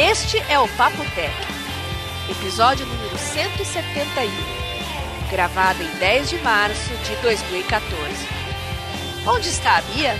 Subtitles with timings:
[0.00, 1.34] Este é o Papo Tech,
[2.30, 4.30] episódio número 171,
[5.28, 7.98] gravado em 10 de março de 2014.
[9.26, 10.14] Onde está a Bia?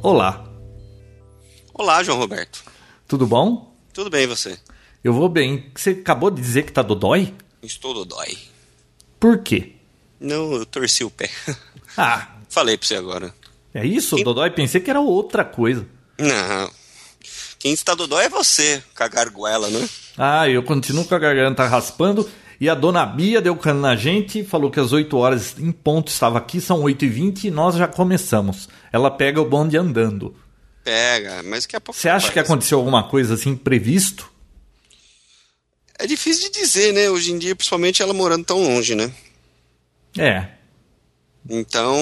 [0.00, 0.44] Olá,
[1.74, 2.62] Olá, João Roberto.
[3.08, 3.74] tudo bom?
[3.92, 4.60] Tudo bem e você?
[5.02, 5.72] Eu vou bem.
[5.74, 7.34] Você acabou de dizer que tá dodói?
[7.64, 8.51] Estou dodói.
[9.22, 9.74] Por quê?
[10.18, 11.30] Não, eu torci o pé.
[11.96, 13.34] Ah, Falei pra você agora.
[13.74, 14.16] é isso?
[14.16, 14.50] Dodói?
[14.50, 15.86] Pensei que era outra coisa.
[16.18, 16.70] Não.
[17.58, 19.86] Quem está dodói é você, com a garguela, né?
[20.16, 24.42] Ah, eu continuo com a garganta raspando e a dona Bia deu cano na gente,
[24.42, 28.70] falou que às 8 horas em ponto estava aqui, são 8h20 e nós já começamos.
[28.90, 30.34] Ela pega o bonde andando.
[30.82, 32.00] Pega, mas daqui a pouco.
[32.00, 34.31] Você acha que aconteceu alguma coisa assim previsto?
[36.02, 37.08] É difícil de dizer, né?
[37.08, 39.12] Hoje em dia, principalmente ela morando tão longe, né?
[40.18, 40.48] É.
[41.48, 41.96] Então.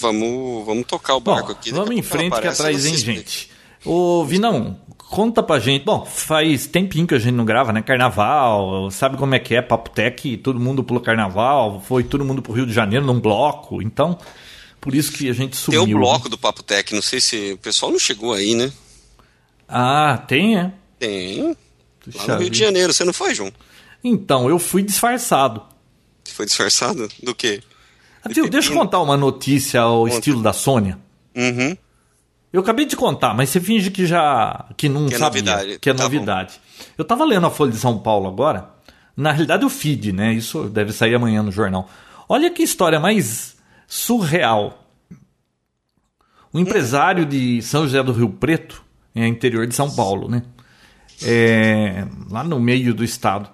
[0.00, 1.70] Vamos, vamos tocar o Bom, barco aqui.
[1.70, 3.20] Daqui vamos em frente que aparece, atrás você vem explica.
[3.20, 3.50] gente.
[3.84, 5.84] Ô, Vinão, conta pra gente.
[5.84, 7.82] Bom, faz tempinho que a gente não grava, né?
[7.82, 9.62] Carnaval, sabe como é que é?
[9.62, 13.80] Papo Tech, todo mundo pulou carnaval, foi todo mundo pro Rio de Janeiro num bloco.
[13.80, 14.18] Então,
[14.80, 15.96] por isso que a gente Tem sumiu.
[15.96, 18.72] o bloco do Papo Tech, não sei se o pessoal não chegou aí, né?
[19.68, 20.72] Ah, tem, é?
[20.98, 21.56] Tem.
[22.14, 23.52] Lá no Rio de Janeiro, você não foi, João?
[24.02, 25.62] Então, eu fui disfarçado.
[26.24, 27.08] Você foi disfarçado?
[27.22, 27.62] Do quê?
[28.24, 30.14] Ah, Viu, deixa eu contar uma notícia ao Conta.
[30.14, 30.98] estilo da Sônia.
[31.34, 31.76] Uhum.
[32.52, 35.78] Eu acabei de contar, mas você finge que já que não Que é sabia, novidade.
[35.78, 36.60] que é Tá novidade.
[36.98, 38.68] Eu tava lendo a Folha de São Paulo agora.
[39.16, 40.32] Na realidade, o feed, né?
[40.32, 41.88] Isso deve sair amanhã no jornal.
[42.28, 43.56] Olha que história mais
[43.86, 44.84] surreal.
[46.52, 48.82] Um empresário de São José do Rio Preto,
[49.14, 50.42] é interior de São Paulo, né?
[51.24, 53.50] É, lá no meio do estado.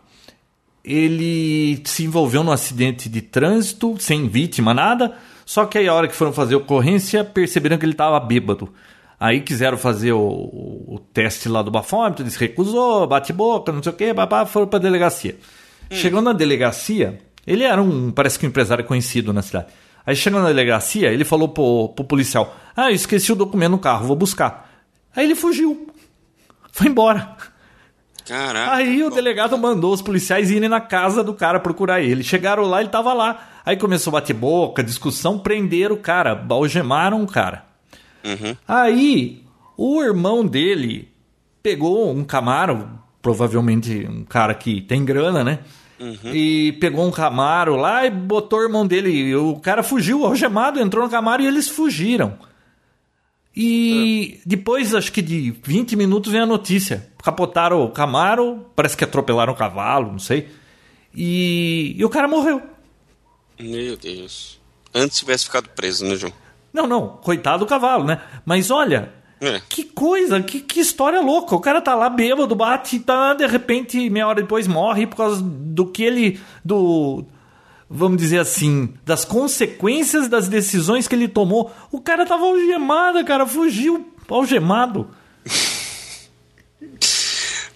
[0.85, 5.17] Ele se envolveu num acidente de trânsito, sem vítima, nada.
[5.45, 8.73] Só que aí, a hora que foram fazer a ocorrência, perceberam que ele estava bêbado.
[9.19, 13.83] Aí quiseram fazer o, o teste lá do bafômetro, ele se recusou, bate boca, não
[13.83, 15.37] sei o quê, babá, foram pra delegacia.
[15.91, 19.69] Chegou na delegacia, ele era um, parece que um empresário conhecido na cidade.
[20.05, 23.79] Aí chegou na delegacia, ele falou pro, pro policial: Ah, eu esqueci o documento no
[23.79, 24.71] carro, vou buscar.
[25.15, 25.89] Aí ele fugiu.
[26.71, 27.37] Foi embora.
[28.27, 28.75] Caraca.
[28.75, 32.25] Aí o delegado mandou os policiais irem na casa do cara procurar ele.
[32.25, 33.49] Chegaram lá, ele tava lá.
[33.65, 37.65] Aí começou a bater boca, discussão, prenderam o cara, algemaram o cara.
[38.25, 38.57] Uhum.
[38.67, 39.45] Aí
[39.77, 41.09] o irmão dele
[41.63, 42.89] pegou um Camaro,
[43.23, 45.61] provavelmente um cara que tem grana, né?
[46.33, 49.35] E pegou um Camaro lá e botou o irmão dele.
[49.37, 52.37] O cara fugiu, algemado, entrou no Camaro e eles fugiram.
[53.57, 57.09] E depois, acho que de 20 minutos, vem a notícia.
[57.27, 60.49] Capotaram o Camaro, parece que atropelaram o cavalo, não sei.
[61.13, 62.63] E, e o cara morreu.
[63.59, 64.61] Meu Deus.
[64.95, 66.33] Antes tivesse ficado preso, né, João?
[66.73, 68.21] Não, não, coitado do cavalo, né?
[68.45, 69.61] Mas olha, É.
[69.69, 71.57] que coisa, que, que história louca.
[71.57, 75.43] O cara tá lá bêbado, bate, tá, de repente, meia hora depois morre por causa
[75.43, 76.41] do que ele.
[76.65, 77.25] do.
[77.91, 81.73] Vamos dizer assim, das consequências das decisões que ele tomou.
[81.91, 85.09] O cara tava algemado, cara, fugiu algemado.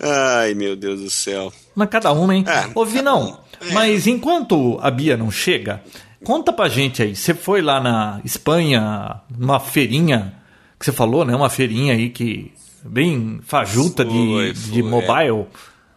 [0.03, 1.53] Ai, meu Deus do céu.
[1.75, 2.45] Mas cada uma, hein?
[2.47, 3.73] É, Ô, Vinão, É.
[3.73, 5.83] mas enquanto a Bia não chega,
[6.25, 7.15] conta pra gente aí.
[7.15, 10.35] Você foi lá na Espanha, numa feirinha,
[10.79, 11.35] que você falou, né?
[11.37, 12.53] Uma feirinha aí que.
[12.83, 15.47] bem fajuta de, Foi, de foi, mobile.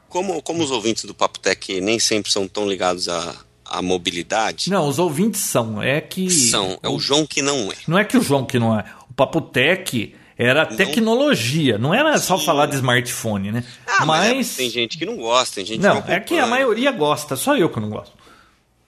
[0.09, 3.35] Como, como os ouvintes do Papo Tech nem sempre são tão ligados à,
[3.65, 5.81] à mobilidade, Não, os ouvintes são.
[5.81, 6.29] É que.
[6.29, 6.77] são.
[6.83, 7.75] É o João que não é.
[7.87, 8.83] Não é que o João que não é.
[9.09, 12.45] O Papo Tech era tecnologia, não era só Sim.
[12.45, 13.63] falar de smartphone, né?
[13.87, 14.53] Ah, mas, mas.
[14.53, 17.35] é- tem gente que não gosta, tem gente Não, que é que a maioria gosta,
[17.35, 18.13] só eu que não gosto.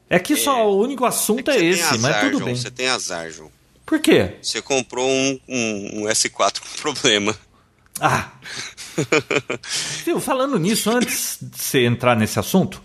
[0.10, 2.56] É que só o único assunto é, tem esse, azar, mas tudo João, bem.
[2.56, 3.52] Você tem azar, João.
[3.86, 4.34] Por quê?
[4.42, 7.36] Você comprou um, um, um S4 com problema.
[8.00, 8.32] Ah!
[10.06, 12.82] Viu, falando nisso, antes de você entrar nesse assunto,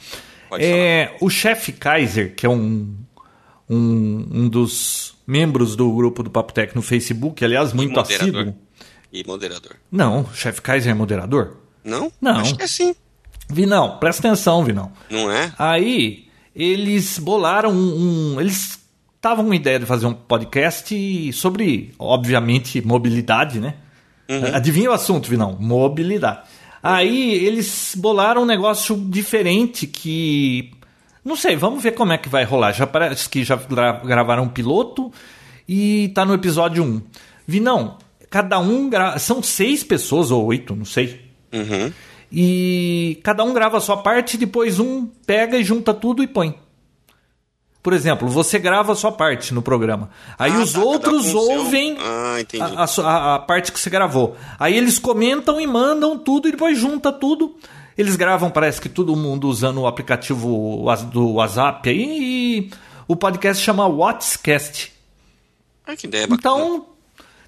[0.58, 2.94] é, o chefe Kaiser, que é um,
[3.70, 8.22] um, um dos membros do grupo do Papo Tech no Facebook, aliás, muito moderador.
[8.40, 8.54] assíduo.
[9.12, 9.76] E moderador.
[9.90, 11.56] Não, o chefe Kaiser é moderador?
[11.84, 12.12] Não?
[12.20, 12.36] Não.
[12.40, 12.94] Acho que é sim.
[13.48, 14.92] Vinão, presta atenção, Vinão.
[15.10, 15.52] Não é?
[15.58, 18.34] Aí eles bolaram um.
[18.34, 18.78] um- eles
[19.16, 23.74] estavam com a ideia de fazer um podcast sobre, obviamente, mobilidade, né?
[24.54, 25.56] Adivinha o assunto, Vinão?
[25.60, 26.42] Mobilidade.
[26.82, 30.70] Aí eles bolaram um negócio diferente que.
[31.24, 32.72] Não sei, vamos ver como é que vai rolar.
[32.72, 35.12] Já parece que já gra- gravaram um piloto
[35.68, 37.02] e tá no episódio 1.
[37.46, 37.98] Vinão,
[38.30, 38.88] cada um.
[38.88, 41.20] gra- São seis pessoas ou oito, não sei.
[41.52, 41.92] Uhum.
[42.32, 46.54] E cada um grava a sua parte, depois um pega e junta tudo e põe.
[47.82, 50.10] Por exemplo, você grava a sua parte no programa.
[50.38, 52.36] Aí Ah, os tá, outros um seu- ouvem Ah,
[52.76, 54.36] a, a- a parte que você gravou.
[54.58, 57.56] Aí eles comentam e mandam tudo e depois junta tudo.
[58.00, 60.82] Eles gravam, parece que todo mundo usando o aplicativo
[61.12, 62.70] do WhatsApp aí e
[63.06, 64.90] o podcast chama WhatsCast.
[65.86, 66.38] Ah, que ideia bacana.
[66.38, 66.86] Então,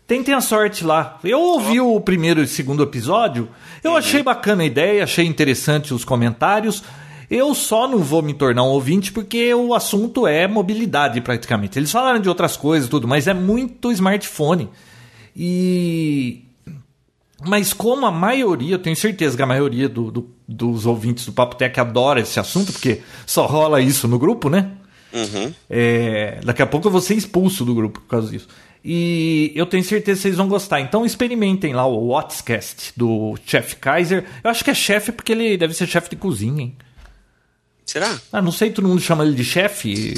[0.07, 1.19] tentem a sorte lá.
[1.25, 3.49] Eu ouvi o primeiro e o segundo episódio,
[3.83, 6.83] eu achei bacana a ideia, achei interessante os comentários.
[7.31, 11.79] Eu só não vou me tornar um ouvinte porque o assunto é mobilidade praticamente.
[11.79, 14.69] Eles falaram de outras coisas e tudo, mas é muito smartphone.
[15.35, 16.45] E
[17.47, 21.33] mas como a maioria, eu tenho certeza que a maioria do- do- dos ouvintes do
[21.33, 24.71] Papo Tech adora esse assunto, porque só rola isso no grupo, né?
[25.13, 25.53] Uhum.
[25.69, 28.49] É, daqui a pouco eu vou ser expulso do grupo por causa disso.
[28.85, 30.81] E eu tenho certeza que vocês vão gostar.
[30.81, 34.25] Então experimentem lá o Whatscast do Chef Kaiser.
[34.43, 36.77] Eu acho que é chefe porque ele deve ser chefe de cozinha, hein?
[37.85, 38.19] Será?
[38.33, 40.15] Ah, não sei, todo mundo chama ele de chefe.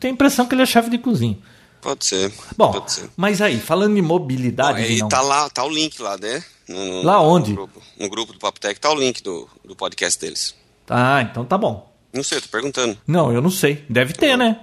[0.00, 1.38] Tenho a impressão que ele é chefe de cozinha.
[1.86, 2.32] Pode ser.
[2.56, 3.08] Bom, Pode ser.
[3.16, 5.08] mas aí, falando de mobilidade, aí não.
[5.08, 6.42] tá lá, tá o link lá, né?
[6.68, 7.52] No- no- Lá no onde?
[7.52, 7.80] grupo.
[7.96, 10.52] No grupo do Papo Tech tá o link do, do podcast deles.
[10.90, 11.88] Ah, então tá bom.
[12.12, 12.98] Não sei, eu tô perguntando.
[13.06, 13.84] Não, eu não sei.
[13.88, 14.58] Deve ter, né?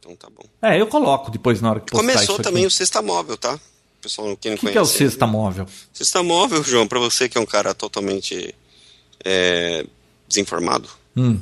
[0.00, 0.42] Então tá bom.
[0.60, 2.70] É, eu coloco depois na hora que postar Começou também o.
[2.70, 3.54] Sexta Móvel, tá?
[3.54, 4.72] O pessoal que não O que, conhece.
[4.72, 5.66] que é o Sexta Móvel?
[5.92, 8.52] Sexta Móvel, João, pra você que é um cara totalmente
[9.24, 9.86] é,
[10.26, 10.88] desinformado.
[11.16, 11.38] Hum.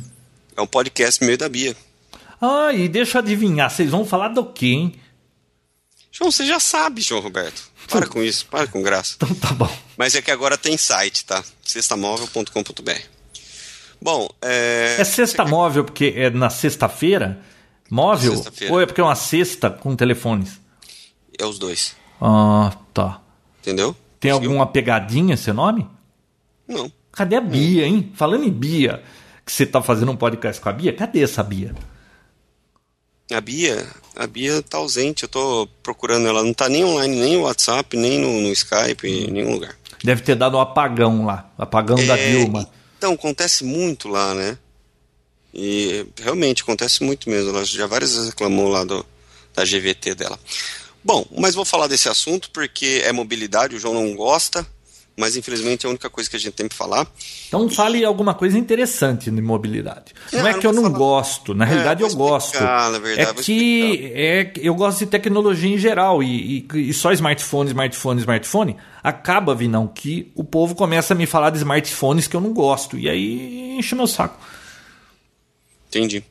[0.54, 1.75] É um podcast meio da Bia.
[2.40, 4.94] Ah, e deixa eu adivinhar, vocês vão falar do quê, hein?
[6.11, 7.62] João, você já sabe, João Roberto.
[7.88, 9.14] Para com isso, para com graça.
[9.17, 9.70] Então tá bom.
[9.96, 11.43] Mas é que agora tem site, tá?
[11.62, 12.93] sextamóvel.com.br.
[14.00, 14.96] Bom, é...
[14.99, 17.40] É sexta móvel porque é na sexta-feira?
[17.90, 18.35] Móvel?
[18.37, 18.73] Sexta-feira.
[18.75, 20.61] Ou é porque é uma cesta com telefones?
[21.40, 23.20] é os dois, Ah, tá.
[23.61, 23.94] entendeu?
[24.19, 24.50] Tem Conseguiu?
[24.50, 25.88] alguma pegadinha esse nome?
[26.67, 26.90] Não.
[27.12, 28.12] Cadê a Bia, hein?
[28.17, 29.02] Falando em Bia,
[29.46, 31.75] que você tá fazendo um podcast com a Bia, cadê essa Bia?
[33.30, 33.86] A Bia,
[34.16, 37.96] a Bia tá ausente, eu tô procurando ela, não tá nem online, nem no WhatsApp,
[37.96, 39.76] nem no, no Skype, em nenhum lugar.
[40.02, 41.50] Deve ter dado um apagão lá.
[41.58, 42.69] Apagão da É, Dilma.
[42.96, 44.56] Então, acontece muito lá, né?
[45.52, 47.50] E realmente acontece muito mesmo.
[47.50, 49.04] Ela já várias vezes reclamou lá do,
[49.54, 50.38] da GVT dela.
[51.02, 54.66] Bom, mas vou falar desse assunto porque é mobilidade, o João não gosta,
[55.19, 57.06] mas infelizmente é a única coisa que a gente tem que falar.
[57.49, 60.15] Então fale alguma coisa interessante de mobilidade.
[60.32, 60.97] Não, Não, é que eu não falar.
[60.99, 62.59] gosto, na É, realidade eu gosto.
[62.59, 67.12] na verdade, é que é, eu gosto de tecnologia em geral e, e- e só
[67.12, 68.76] smartphone, smartphone, smartphone.
[69.03, 72.97] Acaba, Vinão, que o povo começa a me falar de smartphones que eu não gosto.
[72.97, 74.38] E aí enche meu saco.
[75.88, 76.23] Entendi.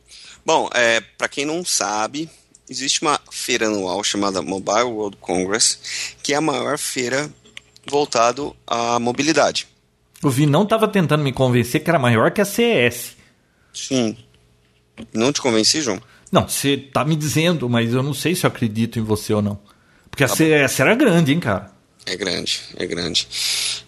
[0.46, 2.30] Bom, é, para quem não sabe,
[2.70, 5.78] existe uma feira anual chamada Mobile World Congress,
[6.24, 7.30] que é a maior feira
[7.90, 9.68] voltado à mobilidade.
[10.24, 13.16] O Vinão tava tentando me convencer que era maior que a CES.
[13.74, 14.18] Sim.
[15.14, 16.02] Não te convenci, João?
[16.32, 19.42] Não, você tá me dizendo, mas eu não sei se eu acredito em você ou
[19.42, 19.60] não.
[20.10, 21.72] Porque Tá a CES era grande, hein, cara?
[22.06, 23.28] É grande, é grande.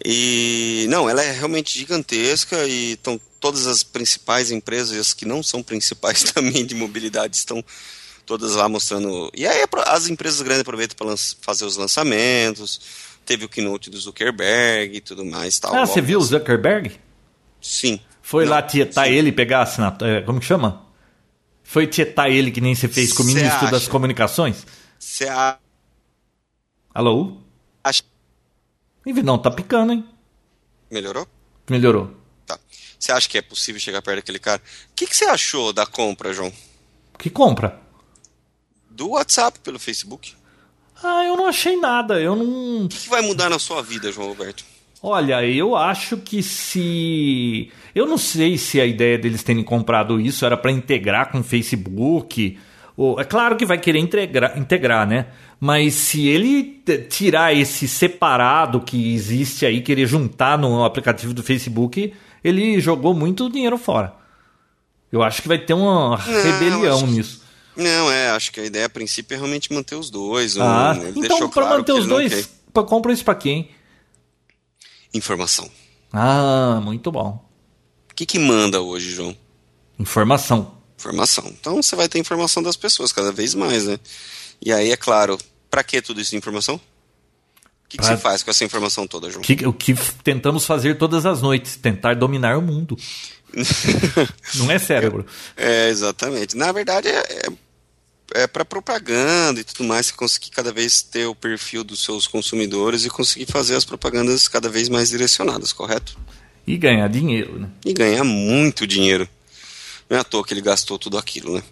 [0.04, 5.42] E não, ela é realmente gigantesca e estão todas as principais empresas, as que não
[5.42, 7.64] são principais também de mobilidade, estão
[8.26, 9.30] todas lá mostrando.
[9.34, 12.80] E aí as empresas grandes aproveitam para fazer os lançamentos.
[13.30, 15.56] Teve o keynote do Zuckerberg e tudo mais.
[15.60, 16.98] Tal, Ah, você viu o Zuckerberg?
[17.60, 18.00] Sim.
[18.20, 19.12] Foi Não, lá tietar sim.
[19.12, 20.20] ele e pegar a assinatura.
[20.24, 20.84] Como que chama?
[21.62, 23.90] Foi tietar ele que nem você fez com o ministro das acha?
[23.92, 24.66] comunicações?
[24.98, 25.60] Você a-
[26.92, 27.36] Alô?
[27.84, 28.02] acha.
[29.22, 30.04] Não, tá picando, hein?
[30.90, 31.24] Melhorou?
[31.70, 32.12] Melhorou.
[32.44, 32.58] Tá.
[32.98, 34.60] Você acha que é possível chegar perto daquele cara?
[34.90, 36.52] O que, que você achou da compra, João?
[37.16, 37.78] Que compra?
[38.90, 40.34] Do WhatsApp pelo Facebook?
[41.02, 42.20] Ah, eu não achei nada.
[42.20, 42.84] Eu não.
[42.84, 44.64] O que, vai mudar na sua vida, João Roberto?
[45.02, 47.70] Olha, eu acho que se.
[47.94, 51.44] Eu não sei se a ideia deles terem comprado isso era para integrar com o
[51.44, 52.58] Facebook.
[52.96, 53.18] Ou...
[53.18, 55.26] É claro que vai querer integrar, integrar, né?
[55.58, 62.12] Mas se ele tirar esse separado que existe aí, querer juntar no aplicativo do Facebook,
[62.44, 64.14] ele jogou muito dinheiro fora.
[65.12, 67.49] Eu acho que vai ter uma rebelião acho que- nisso.
[67.76, 70.56] Não, é, acho que a ideia a princípio é realmente manter os dois.
[70.56, 72.48] um- Ah, ele então para claro manter que os não dois,
[72.86, 73.70] compra isso pra quem?
[75.12, 75.68] Informação.
[76.12, 77.48] Ah, muito bom.
[78.10, 79.36] O que, que manda hoje, João?
[79.98, 80.74] Informação.
[80.98, 81.44] Informação.
[81.58, 83.98] Então você vai ter informação das pessoas cada vez mais, né?
[84.64, 85.38] E aí, é claro,
[85.70, 86.74] pra que tudo isso de informação?
[86.76, 86.80] O
[87.88, 89.42] que, que Pra- você faz com essa informação toda, João?
[89.42, 92.96] Que- o que tentamos fazer todas as noites, tentar dominar o mundo.
[94.56, 95.26] Não é cérebro.
[95.56, 96.56] É, exatamente.
[96.56, 101.26] Na verdade, é, é, é para propaganda e tudo mais, você conseguir cada vez ter
[101.26, 106.18] o perfil dos seus consumidores e conseguir fazer as propagandas cada vez mais direcionadas, correto?
[106.66, 107.68] E ganhar dinheiro, né?
[107.84, 109.28] E ganhar muito dinheiro.
[110.08, 111.62] Não é à toa que ele gastou tudo aquilo, né?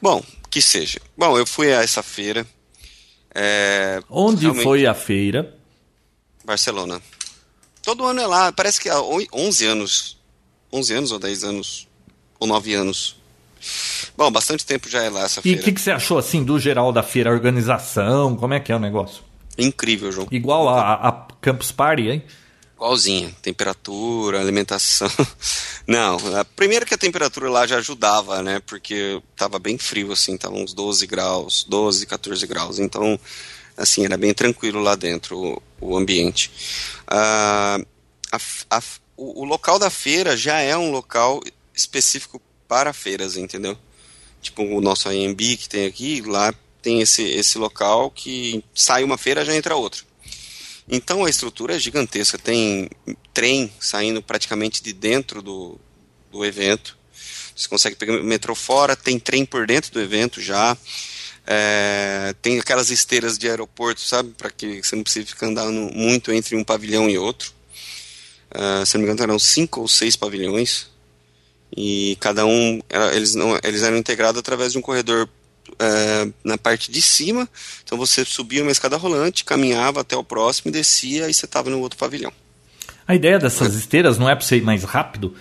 [0.00, 1.00] Bom, que seja.
[1.16, 2.46] Bom, eu fui a essa feira.
[3.34, 5.54] É, Onde foi a feira?
[6.44, 7.00] Barcelona.
[7.82, 8.52] Todo ano é lá.
[8.52, 10.18] Parece que há oi- 11 anos.
[10.74, 11.88] 11 anos ou 10 anos?
[12.40, 13.16] Ou 9 anos.
[14.16, 15.62] Bom, bastante tempo já é lá essa E o feira.
[15.62, 18.36] que, que você achou assim do geral da feira, a organização?
[18.36, 19.22] Como é que é o negócio?
[19.56, 20.26] Incrível, João.
[20.30, 22.22] Igual a, a Campus Party, hein?
[22.74, 23.32] Igualzinha.
[23.40, 25.08] Temperatura, alimentação.
[25.86, 28.60] Não, a- primeiro que a temperatura lá já ajudava, né?
[28.66, 32.78] Porque tava bem frio, assim, tava uns 12 graus, 12, 14 graus.
[32.78, 33.18] Então,
[33.76, 35.38] assim, era bem tranquilo lá dentro
[35.80, 36.50] o, o ambiente.
[37.06, 37.78] Ah,
[38.70, 38.82] a
[39.16, 41.42] o, o local da feira já é um local
[41.74, 43.76] específico para feiras, entendeu?
[44.40, 46.52] Tipo o nosso AMB que tem aqui, lá
[46.82, 50.02] tem esse, esse local que sai uma feira já entra outra.
[50.88, 52.90] Então a estrutura é gigantesca, tem
[53.32, 55.80] trem saindo praticamente de dentro do,
[56.30, 56.96] do evento.
[57.56, 60.76] Você consegue pegar metrô fora, tem trem por dentro do evento já.
[61.46, 64.30] É, tem aquelas esteiras de aeroporto, sabe?
[64.36, 67.52] Para que você não precise ficar andando muito entre um pavilhão e outro.
[68.50, 70.88] Ah, se não me engano, eram cinco ou seis pavilhões.
[71.76, 75.28] E cada um, era- eles, não, eles eram integrados através de um corredor
[75.78, 77.48] é, na parte de cima.
[77.82, 81.80] Então você subia uma escada rolante, caminhava até o próximo, descia e você estava no
[81.80, 82.32] outro pavilhão.
[83.08, 85.34] A ideia dessas esteiras não é pra você ir mais rápido?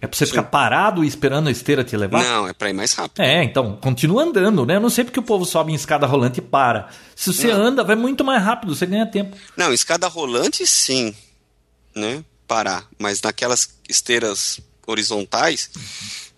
[0.00, 2.22] É pra você ficar parado e esperando a esteira te levar?
[2.22, 3.20] Não, é para ir mais rápido.
[3.20, 4.76] É, então, continua andando, né?
[4.76, 6.88] Eu não sei porque o povo sobe em escada rolante e para.
[7.16, 9.36] Se você anda, vai muito mais rápido, você ganha tempo.
[9.56, 11.14] Não, escada rolante sim,
[11.94, 12.22] né?
[12.48, 12.88] Parar.
[12.98, 15.70] Mas naquelas esteiras horizontais,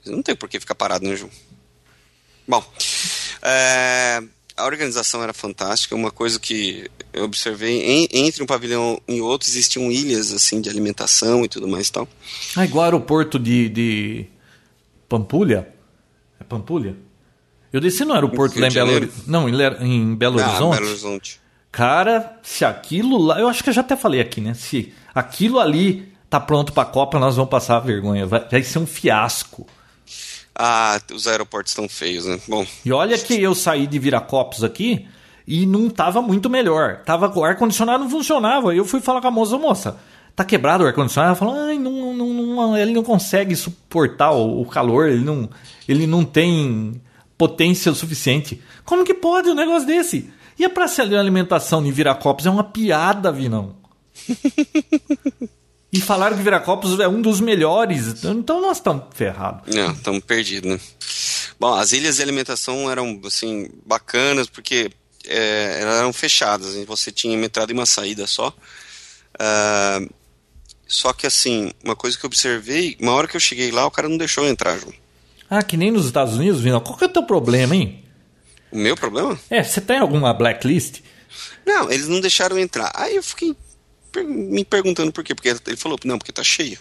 [0.05, 1.31] não tem por que ficar parado, né, João?
[2.47, 2.65] Bom,
[3.43, 4.21] é,
[4.57, 5.95] a organização era fantástica.
[5.95, 10.69] Uma coisa que eu observei, em- entre um pavilhão e outro existiam ilhas assim de
[10.69, 12.09] alimentação e tudo mais e tal.
[12.57, 14.27] Ah, igual aeroporto de, de
[15.09, 15.69] Pampulha?
[16.41, 16.97] É Pampulha?
[17.73, 19.13] Eu desci no aeroporto lá em de Belo, Janeiro?
[19.17, 19.49] Hori- não,
[19.81, 20.75] em, Belo Ah, Horizonte.
[20.77, 21.41] Belo Horizonte.
[21.73, 23.39] Cara, se aquilo lá.
[23.39, 24.55] Eu acho que eu já até falei aqui, né?
[24.55, 28.27] Se aquilo ali tá pronto pra Copa, nós vamos passar a vergonha.
[28.27, 29.67] Vai, vai ser um fiasco.
[30.55, 32.39] Ah, os aeroportos estão feios, né?
[32.49, 35.07] Bom, E olha que eu saí de Viracopos aqui
[35.47, 37.03] e não tava muito melhor.
[37.05, 38.75] Tava o ar-condicionado não funcionava.
[38.75, 39.97] Eu fui falar com a moça, moça,
[40.37, 41.31] tá quebrado o ar-condicionado?
[41.31, 45.49] Ela falou, ai, não, não, não- ele não consegue suportar o, o calor, ele não,
[45.89, 47.01] ele não tem
[47.39, 48.61] potência o suficiente.
[48.85, 50.31] Como que pode um negócio desse?
[50.61, 53.77] E a praça de alimentação de Viracopos é uma piada, Vinão.
[55.91, 58.23] e falaram que Viracopos é um dos melhores.
[58.23, 59.75] Então nós estamos ferrados.
[59.75, 60.79] Não, estamos perdidos, né?
[61.59, 64.91] Bom, as ilhas de alimentação eram, assim, bacanas, porque
[65.27, 68.53] é, elas eram fechadas, e você tinha uma entrada e uma saída só.
[69.39, 70.03] Ah,
[70.87, 73.91] só que, assim, uma coisa que eu observei, uma hora que eu cheguei lá, o
[73.91, 74.93] cara não deixou eu entrar, João.
[75.49, 76.81] Ah, que nem nos Estados Unidos, Vinão.
[76.81, 78.10] Qual que é o teu problema, hein?
[78.71, 79.39] O meu problema?
[79.51, 81.01] É, você tem alguma blacklist?
[81.67, 82.91] Não, eles não deixaram entrar.
[82.95, 83.57] Aí eu fiquei
[84.25, 85.35] me perguntando por quê.
[85.35, 86.79] Porque ele falou, não, porque tá cheio.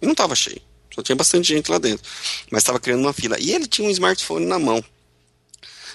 [0.00, 0.60] E não tava cheio.
[0.94, 2.06] Só tinha bastante gente lá dentro.
[2.50, 3.38] Mas estava criando uma fila.
[3.38, 4.82] E ele tinha um smartphone na mão.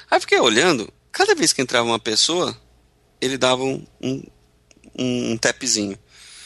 [0.10, 0.92] Aí eu fiquei olhando.
[1.12, 2.56] Cada vez que entrava uma pessoa,
[3.22, 4.24] ele dava um, um,
[4.98, 5.98] um tapzinho.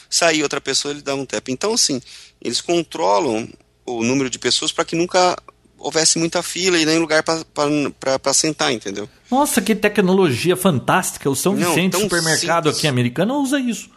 [0.08, 1.48] Saía outra pessoa, ele dava um tap.
[1.48, 2.00] Então, assim,
[2.40, 3.48] eles controlam
[3.84, 5.36] o número de pessoas para que nunca
[5.84, 9.08] houvesse muita fila e nem lugar para sentar, entendeu?
[9.30, 11.28] Nossa, que tecnologia fantástica.
[11.28, 12.78] O São Não, Vicente, tão supermercado simples.
[12.78, 13.90] aqui americano, usa isso.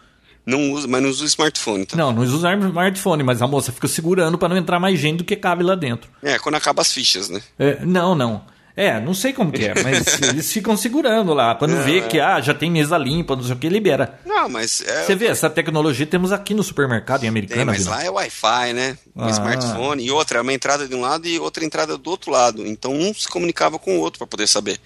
[0.46, 1.98] Não usa, mas não usa o smartphone, tá?
[1.98, 5.24] Não, não usa smartphone, mas a moça fica segurando para não entrar mais gente do
[5.24, 6.10] que cabe lá dentro.
[6.24, 7.41] É, quando acaba as fichas, né?
[7.60, 8.44] É, não, não.
[8.80, 11.56] É, não sei como que é, mas eles ficam segurando lá.
[11.56, 14.20] Quando vê que ah, já tem mesa limpa, não sei o que, libera.
[14.24, 15.04] Não, mas é.
[15.04, 17.66] Você vê, essa tecnologia temos aqui no supermercado em Tem, Americana.
[17.66, 17.96] mas Vila.
[17.96, 18.98] lá é Wi-Fi, né?
[19.16, 19.30] Um Ah.
[19.32, 20.06] smartphone.
[20.06, 22.68] E outra, é uma entrada de um lado e outra entrada do outro lado.
[22.68, 24.80] Então um se comunicava com o outro para poder saber.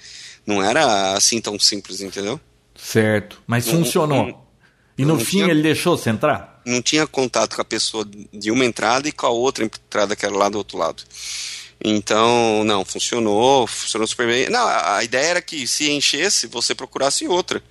[0.48, 2.40] Não era assim tão simples, entendeu?
[2.74, 4.26] Certo, mas Não- funcionou.
[4.28, 4.42] não-
[4.98, 6.62] e no fim tinha- ele deixou você entrar?
[6.66, 10.26] Não tinha contato com a pessoa de uma entrada e com a outra entrada que
[10.26, 11.04] era lá do outro lado.
[11.84, 14.50] Então, não, funcionou, funcionou super bem.
[14.50, 17.62] Não, a, a ideia era que se enchesse, você procurasse outra.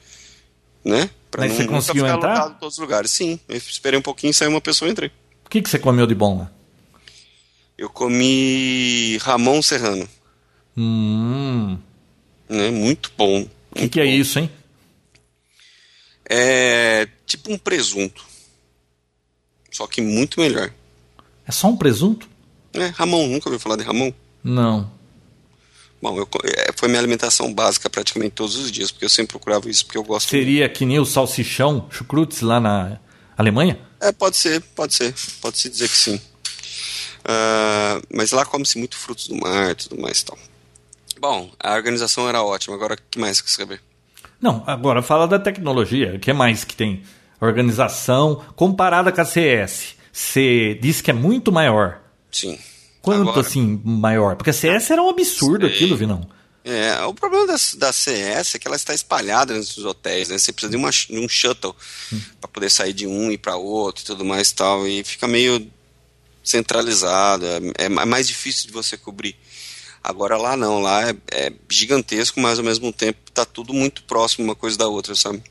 [0.84, 1.08] Né?
[1.30, 2.32] Pra Mas não, você conseguiu ficar entrar?
[2.34, 3.10] lotado em todos os lugares.
[3.12, 5.12] Sim, eu esperei um pouquinho, saiu uma pessoa e entrei.
[5.46, 6.50] O que, que você comeu de bom lá?
[7.78, 10.08] Eu comi Ramon Serrano,
[10.76, 11.78] Hum,
[12.48, 12.70] né?
[12.70, 13.42] Muito bom.
[13.42, 14.50] o que, que é isso, hein?
[16.28, 18.24] É tipo um presunto,
[19.70, 20.72] só que muito melhor.
[21.46, 22.28] É só um presunto?
[22.74, 24.12] É, Ramon, nunca ouviu falar de Ramon?
[24.42, 24.90] Não.
[26.00, 29.68] Bom, eu, é, foi minha alimentação básica praticamente todos os dias, porque eu sempre procurava
[29.68, 30.30] isso, porque eu gosto.
[30.30, 32.98] Seria que nem o salsichão, chucrutes lá na
[33.36, 33.78] Alemanha?
[34.00, 35.14] É, pode ser, pode ser.
[35.42, 36.20] Pode se dizer que sim.
[37.20, 40.38] Uh, mas lá come-se muito frutos do mar e tudo mais e tal.
[41.20, 42.74] Bom, a organização era ótima.
[42.74, 43.82] Agora, o que mais você quer saber?
[44.40, 46.14] Não, agora fala da tecnologia.
[46.16, 47.02] O que mais que tem?
[47.38, 49.96] Organização comparada com a CS.
[50.10, 52.00] Você disse que é muito maior.
[52.30, 52.58] Sim.
[53.02, 54.36] Quanto Agora- assim maior?
[54.36, 55.74] Porque a CS era um absurdo Sei.
[55.74, 56.28] aquilo, Vinão.
[56.62, 60.36] É, o problema da, da CS é que ela está espalhada nos hotéis, né?
[60.38, 61.74] Você precisa de, uma, de um shuttle
[62.38, 64.86] para poder sair de um e para outro e tudo mais e tal.
[64.86, 65.66] E fica meio
[66.44, 69.36] centralizado, é, é mais difícil de você cobrir.
[70.02, 74.44] Agora lá não, lá é, é gigantesco, mas ao mesmo tempo tá tudo muito próximo
[74.44, 75.42] uma coisa da outra, sabe?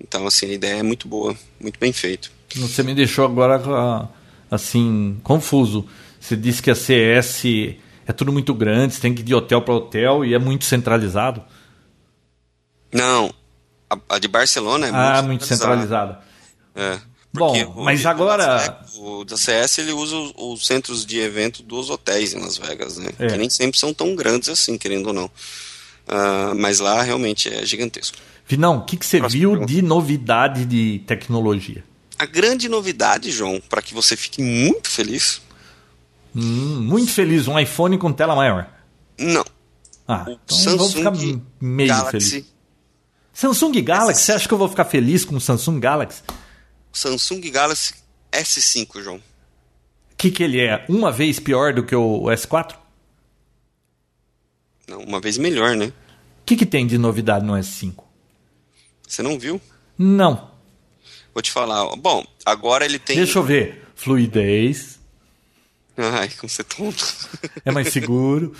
[0.00, 2.30] Então, assim, a ideia é muito boa, muito bem feito.
[2.54, 4.08] Você me deixou agora
[4.50, 5.86] assim confuso.
[6.20, 7.44] Você disse que a CS
[8.06, 10.64] é tudo muito grande, você tem que ir de hotel para hotel e é muito
[10.64, 11.42] centralizado.
[12.92, 13.32] Não,
[13.90, 16.20] a, a de Barcelona é ah, muito muito centralizada.
[16.74, 16.98] É.
[17.32, 21.18] Bom, Porque o mas de agora- O da CS ele usa os, os centros de
[21.18, 23.10] evento dos hotéis em Las Vegas, né?
[23.18, 23.26] É.
[23.26, 25.30] Que nem sempre são tão grandes assim, querendo ou não.
[26.08, 28.16] Ah, mas lá realmente é gigantesco.
[28.48, 29.72] Vinão, o que, que você Próxima viu pergunta.
[29.72, 31.84] de novidade de tecnologia?
[32.18, 35.42] A grande novidade, João, para que você fique muito feliz,
[36.34, 38.68] Hum, muito feliz, um iPhone com tela maior.
[39.18, 39.44] não.
[40.08, 42.46] Ah, O então vou ficar Samsung meio Galaxy, feliz.
[43.32, 46.22] Samsung Galaxy, você acha que eu vou ficar feliz com o Samsung Galaxy?
[46.92, 47.94] Samsung Galaxy
[48.30, 49.16] S5, João.
[49.16, 50.84] O que, que ele é?
[50.88, 52.76] Uma vez pior do que o S4?
[54.86, 55.86] Não, uma vez melhor, né?
[55.86, 58.04] O que, que tem de novidade no S5?
[59.08, 59.60] Você não viu?
[59.98, 60.50] Não.
[61.36, 61.94] Vou te falar.
[61.96, 63.14] Bom, agora ele tem.
[63.18, 63.86] Deixa eu ver.
[63.94, 64.98] Fluidez,
[65.94, 67.28] Ai, como você é tonto.
[67.62, 68.54] é mais seguro.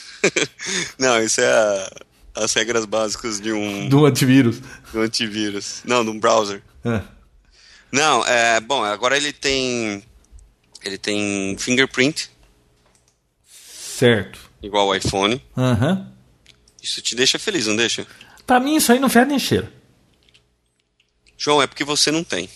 [0.98, 1.92] não, isso é a-
[2.36, 4.62] as regras básicas de um, do antivírus.
[4.94, 5.82] um antivírus.
[5.84, 6.62] Não, de um browser.
[6.86, 7.02] É.
[7.92, 8.82] Não, é bom.
[8.82, 10.02] Agora ele tem
[10.82, 12.30] ele tem fingerprint
[13.46, 14.40] Certo.
[14.62, 15.42] igual o iPhone.
[15.54, 16.10] Aham.
[16.82, 18.06] Isso te deixa feliz, não deixa?
[18.46, 19.68] Pra mim isso aí não fede nem cheiro.
[21.36, 22.48] João, é porque você não tem.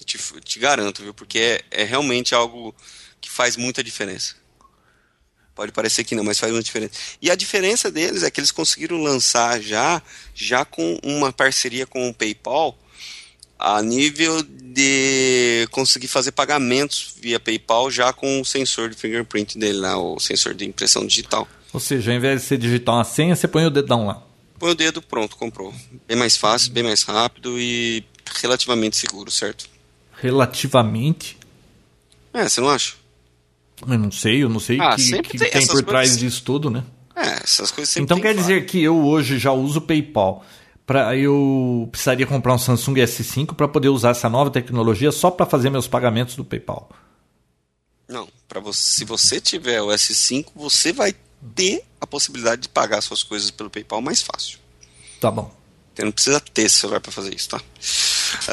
[0.00, 1.12] Eu Te, te garanto, viu?
[1.12, 2.74] Porque é, é realmente algo
[3.20, 4.36] que faz muita diferença.
[5.54, 6.92] Pode parecer que não, mas faz muita diferença.
[7.20, 10.00] E a diferença deles é que eles conseguiram lançar já,
[10.32, 12.78] já com uma parceria com o PayPal,
[13.58, 19.78] a nível de conseguir fazer pagamentos via PayPal já com o sensor de fingerprint dele
[19.78, 21.48] lá, o sensor de impressão digital.
[21.72, 24.27] Ou seja, ao invés de você digitar uma senha, você põe o dedão lá.
[24.58, 25.72] Põe o dedo, pronto, comprou.
[26.06, 28.04] Bem mais fácil, bem mais rápido e
[28.40, 29.68] relativamente seguro, certo?
[30.20, 31.38] Relativamente.
[32.32, 32.94] É, você não acha?
[33.86, 36.18] Eu não sei, eu não sei o Ah, que, que tem tem, por trás coisas.
[36.18, 36.84] disso tudo, né?
[37.14, 40.44] É, essas coisas sempre Então quer que dizer que eu hoje já uso o PayPal.
[40.84, 45.44] Pra, eu precisaria comprar um Samsung S5 para poder usar essa nova tecnologia só para
[45.46, 46.88] fazer meus pagamentos do PayPal.
[48.08, 51.14] Não, para você, se você tiver o S5, você vai
[51.54, 54.58] ter a possibilidade de pagar suas coisas pelo PayPal mais fácil.
[55.20, 55.56] Tá bom.
[55.94, 57.60] Você não precisa ter celular para fazer isso, tá?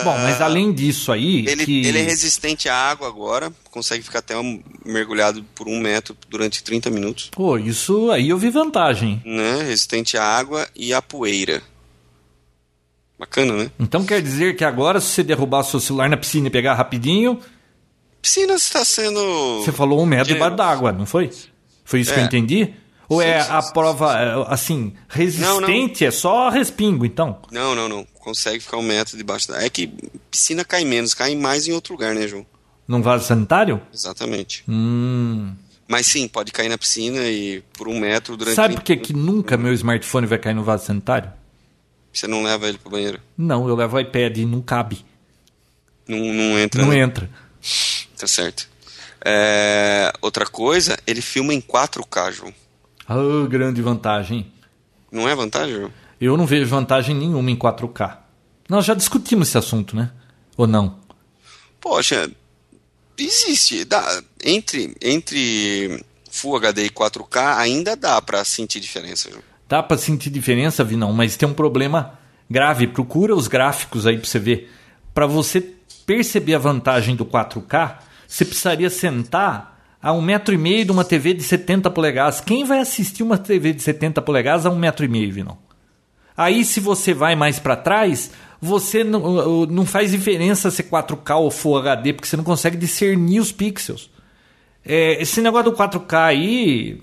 [0.04, 1.86] Bom, mas além disso aí, Ele, que...
[1.86, 6.64] ele é resistente à água agora, consegue ficar até um- mergulhado por um metro durante
[6.64, 7.30] 30 minutos.
[7.32, 9.22] Pô, isso aí eu vi vantagem.
[9.24, 9.62] Né?
[9.62, 11.62] Resistente à água e à poeira.
[13.20, 13.72] Bacana, né?
[13.80, 17.40] Então quer dizer que agora, se você derrubar seu celular na piscina e pegar rapidinho,
[18.22, 19.62] Piscina está sendo.
[19.64, 20.58] você falou um metro debaixo generoso.
[20.76, 21.30] d'água, não foi?
[21.86, 22.24] Foi isso que É.
[22.24, 22.74] eu entendi?
[23.08, 27.40] Ou Sim, é sim, a sim, prova, é, assim, resistente, é só respingo, então?
[27.52, 28.04] Não, não, não.
[28.16, 29.64] Consegue ficar um metro debaixo da.
[29.64, 29.88] É que
[30.32, 32.44] piscina cai menos, cai mais em outro lugar, né, João?
[32.88, 33.80] Num vaso sanitário?
[33.94, 34.64] Exatamente.
[34.68, 35.54] Hum.
[35.88, 38.56] Mas sim, pode cair na piscina e por um metro durante.
[38.56, 41.32] Sabe 20 por que, que nunca meu smartphone vai cair no vaso sanitário?
[42.12, 43.20] Você não leva ele pro banheiro.
[43.38, 45.06] Não, eu levo o iPad e não cabe.
[46.08, 46.82] Não, não entra.
[46.82, 47.00] Não né?
[47.00, 47.30] entra.
[48.18, 48.68] Tá certo.
[49.26, 52.54] É, Outra coisa, ele filma em 4K, João.
[53.08, 54.52] Ah, grande vantagem.
[55.12, 55.92] Não é vantagem, João?
[56.22, 58.18] Eu não vejo vantagem nenhuma em 4K.
[58.70, 60.12] Nós já discutimos esse assunto, né?
[60.56, 61.00] Ou não?
[61.80, 62.30] Poxa,
[63.18, 63.84] existe.
[63.86, 69.44] Dá, entre, entre Full HD e 4K ainda dá pra sentir diferença, João.
[69.68, 72.88] Dá pra sentir diferença, Vinão, mas tem um problema grave.
[72.88, 74.72] Procura os gráficos aí pra você ver.
[75.14, 75.62] Pra você
[76.06, 81.04] perceber a vantagem do 4K, você precisaria sentar a um metro e meio de uma
[81.04, 82.40] TV de 70 polegadas.
[82.40, 85.58] Quem vai assistir uma TV de 70 polegadas a um metro e meio, Vinão?
[86.38, 91.50] Aí, se você vai mais pra trás, você não, não faz diferença ser 4K ou
[91.50, 94.10] Full HD, porque você não consegue discernir os pixels.
[94.86, 97.02] É, esse negócio do 4K aí,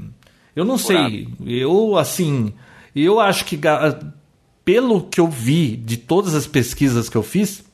[0.55, 1.29] eu não sei.
[1.45, 2.53] Eu, assim,
[2.95, 3.59] eu acho que,
[4.65, 7.65] pelo que eu vi de todas as pesquisas que eu fiz,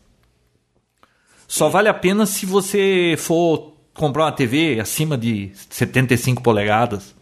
[1.49, 7.17] Só vale a pena se você for comprar uma TV acima de 75 polegadas.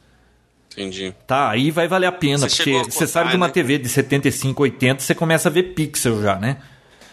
[0.73, 1.15] Entendi.
[1.27, 3.53] Tá, aí vai valer a pena, Você porque você sabe que uma né?
[3.53, 6.59] TV de 75, 80, você começa a ver pixel já, né?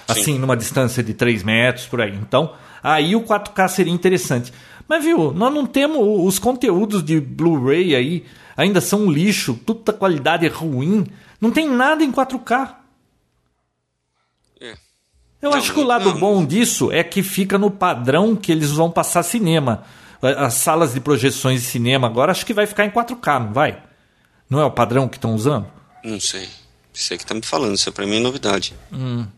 [0.05, 2.13] Assim, numa distância de 3 metros, por aí.
[2.13, 4.51] Então, aí o 4K seria interessante.
[4.85, 5.97] Mas, viu, nós não temos
[6.27, 8.25] os conteúdos de Blu-ray aí,
[8.57, 11.05] ainda são um lixo, toda a qualidade é ruim.
[11.39, 12.82] Não tem nada em 4K.
[15.43, 15.45] É.
[15.45, 16.17] Eu Não, acho que o lado não.
[16.17, 19.83] bom disso é que fica no padrão que eles vão passar cinema.
[20.21, 23.77] As salas de projeções de cinema agora acho que vai ficar em 4K, não vai?
[24.49, 25.67] Não é o padrão que estão usando?
[26.03, 26.47] Não sei.
[26.93, 28.73] Você que tá me falando, isso pra mim é novidade.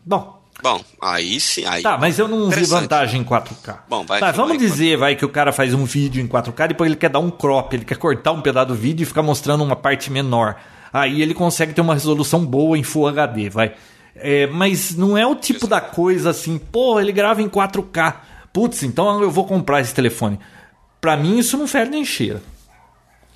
[0.04, 1.64] Bom, Bom, aí sim.
[1.66, 3.78] Aí, tá, mas eu não vi vantagem em 4K.
[3.88, 6.88] Bom, vai tá, vamos dizer, vai, que o cara faz um vídeo em 4K, depois
[6.88, 9.62] ele quer dar um crop, ele quer cortar um pedaço do vídeo e ficar mostrando
[9.62, 10.56] uma parte menor.
[10.92, 13.74] Aí ele consegue ter uma resolução boa em Full HD, vai.
[14.18, 18.16] É, mas não é o tipo da coisa assim, pô, ele grava em 4K.
[18.52, 20.38] Putz, então eu vou comprar esse telefone.
[21.00, 22.42] Pra mim isso não fere nem cheira.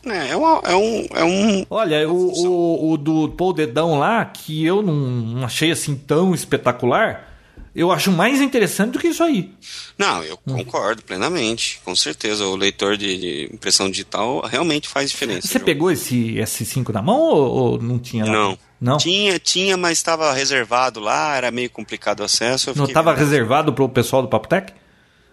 [0.07, 1.07] É, é, uma- é um.
[1.15, 5.71] É um Olha, o, o, o do Paul Dedão lá, que eu não, não achei
[5.71, 7.29] assim tão espetacular,
[7.77, 9.53] eu acho mais interessante do que isso aí.
[9.99, 11.81] não, eu concordo plenamente.
[11.85, 12.47] Com certeza.
[12.47, 15.47] O leitor de, de impressão digital realmente faz diferença.
[15.47, 15.67] Você João.
[15.67, 18.25] pegou esse S5 na mão ou, ou não tinha?
[18.25, 18.33] lá?
[18.33, 18.59] Não.
[18.81, 18.97] Não?
[18.97, 22.73] Tinha, tinha, mas estava reservado lá, era meio complicado o acesso.
[22.75, 24.73] Não estava reservado para o pessoal do Papotec?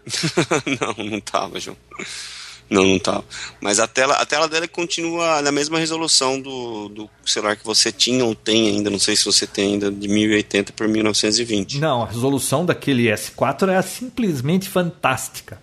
[0.81, 1.77] não, não tava, João.
[2.69, 3.23] Não, não tava.
[3.62, 7.91] Mas a tela, a tela dela continua na mesma resolução do, do celular que você
[7.91, 8.89] tinha ou tem ainda.
[8.89, 11.79] Não sei se você tem ainda de 1080 por 1920.
[11.79, 15.57] Não, a resolução daquele S4 é simplesmente fantástica.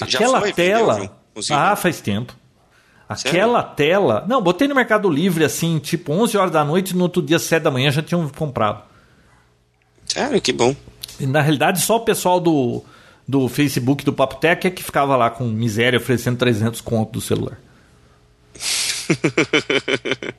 [0.00, 1.10] Aquela foi, tela.
[1.32, 1.54] Inclusive.
[1.54, 2.36] ah, faz tempo.
[3.10, 4.24] Aquela tela.
[4.28, 7.62] Não, botei no Mercado Livre assim, tipo 11 horas da noite, no outro dia 7
[7.62, 8.82] da manhã já tinham comprado.
[10.06, 10.74] Sério, que bom.
[11.18, 12.82] E, na realidade, só o pessoal do,
[13.26, 17.58] do Facebook do Papotec é que ficava lá com miséria oferecendo 300 conto do celular.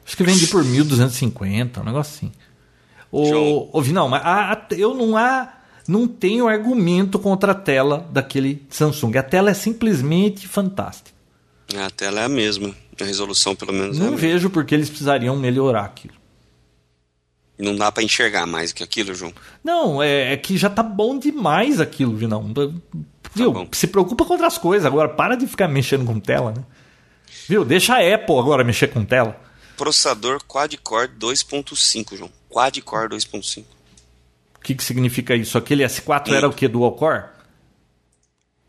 [0.05, 2.31] Acho que vendi por 1.250, um negócio assim.
[3.11, 5.53] O, o, não, mas a- a- eu não há,
[5.87, 9.17] não tenho argumento contra a tela daquele Samsung.
[9.17, 11.11] A tela é simplesmente fantástica.
[11.77, 12.75] A tela é a mesma.
[12.99, 14.27] A resolução, pelo menos, é a Não mesma.
[14.27, 16.13] vejo porque eles precisariam melhorar aquilo.
[17.57, 19.33] Não dá pra enxergar mais que aquilo, João.
[19.63, 22.51] Não, é, é que já tá bom demais aquilo, Vinão.
[23.35, 23.51] Viu?
[23.51, 23.67] bom.
[23.71, 24.85] Se preocupa com outras coisas.
[24.85, 26.63] Agora para de ficar mexendo com tela, né?
[27.47, 27.63] Viu?
[27.63, 29.39] Deixa a Apple agora mexer com tela.
[29.77, 32.31] Processador quad-core 2.5, João.
[32.49, 33.63] Quad-core 2.5.
[34.55, 35.57] O que, que significa isso?
[35.57, 36.67] Aquele S4 era o que?
[36.67, 37.25] Dual Core?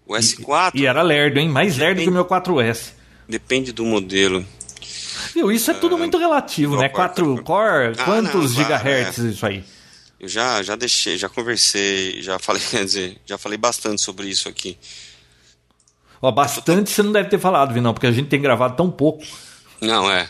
[0.06, 1.48] O S4 E era lerdo, hein?
[1.48, 2.92] Mais lerdo que o meu 4S.
[3.28, 4.44] depende do modelo.
[5.34, 5.50] Viu?
[5.50, 6.88] Isso é tudo muito relativo, né?
[6.88, 7.44] dual core 4 também.
[7.44, 9.64] core, Ah, quantos não, gigahertz isso aí?
[10.20, 14.48] Eu já, já deixei, já conversei, já falei, quer dizer, já falei bastante sobre isso
[14.48, 14.76] aqui.
[16.20, 19.24] Ó, bastante você não deve ter falado, Vinão, porque a gente tem gravado tão pouco.
[19.80, 20.28] Não, é.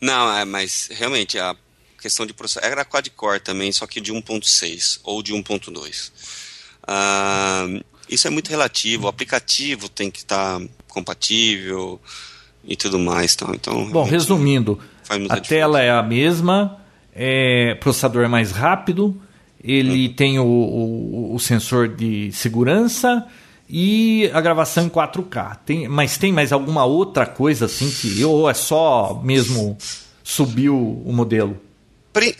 [0.00, 1.56] Não, é, mas realmente a
[2.00, 6.12] questão de processador era quad-core também, só que de 1.6 ou de 1.2.
[6.86, 7.66] Ah,
[8.08, 12.00] isso é muito relativo, o aplicativo tem que estar compatível
[12.64, 13.34] e tudo mais.
[13.34, 14.78] Então, então Bom, resumindo,
[15.28, 16.78] a tela é a mesma,
[17.14, 19.20] é, processador é mais rápido,
[19.62, 20.12] ele Hum.
[20.14, 23.26] tem o, o- o sensor de segurança
[23.68, 25.56] e a gravação em 4K.
[25.64, 29.76] Tem, mas tem mais alguma outra coisa assim que ou é só mesmo
[30.22, 31.58] subiu o modelo?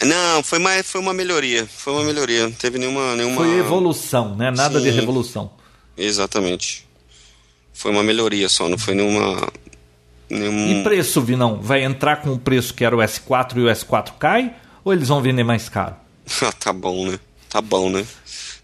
[0.05, 1.67] Não, foi uma, foi uma melhoria.
[1.67, 2.45] Foi uma melhoria.
[2.45, 3.17] Não teve nenhuma.
[3.17, 3.37] nenhuma...
[3.37, 4.51] Foi evolução, né?
[4.51, 4.97] Nada de Sim.
[4.97, 5.51] revolução.
[5.97, 6.87] Exatamente.
[7.73, 9.49] Foi uma melhoria só, não foi nenhuma.
[10.31, 10.81] Nenhum...
[10.81, 11.61] E preço, Vinão?
[11.61, 14.55] Vai entrar com o preço que era o S4 e o S4 cai?
[14.85, 15.97] Ou eles vão vender mais caro?
[16.43, 17.19] Ah, tá bom, né?
[17.51, 18.05] Tá bom, né?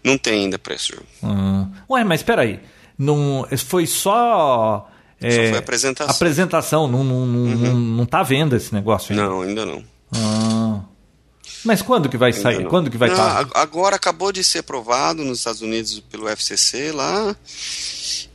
[0.03, 0.93] Não tem ainda preço.
[1.21, 2.59] Ah, ué, mas peraí.
[2.97, 4.89] Não, foi só.
[5.19, 6.15] é, foi apresentação.
[6.15, 9.27] Apresentação, não, não, não, não, não tá à venda esse negócio ainda.
[9.27, 9.83] Não, ainda não.
[10.13, 10.81] Ah.
[11.63, 12.63] Mas quando que vai sair?
[12.63, 12.69] não.
[12.69, 13.39] Quando que vai Não, estar?
[13.39, 17.35] ag- Agora acabou de ser aprovado nos Estados Unidos pelo FCC lá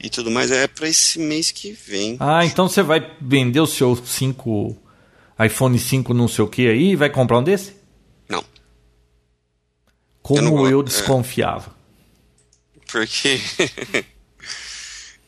[0.00, 0.50] e tudo mais.
[0.50, 2.16] É pra esse mês que vem.
[2.20, 4.76] Ah, então você vai vender o seu 5
[5.44, 7.74] iPhone 5 não sei o que aí e vai comprar um desse?
[8.28, 8.44] Não.
[10.22, 10.84] Como não eu, é.
[10.84, 11.74] desconfiava.
[12.90, 13.40] Porque.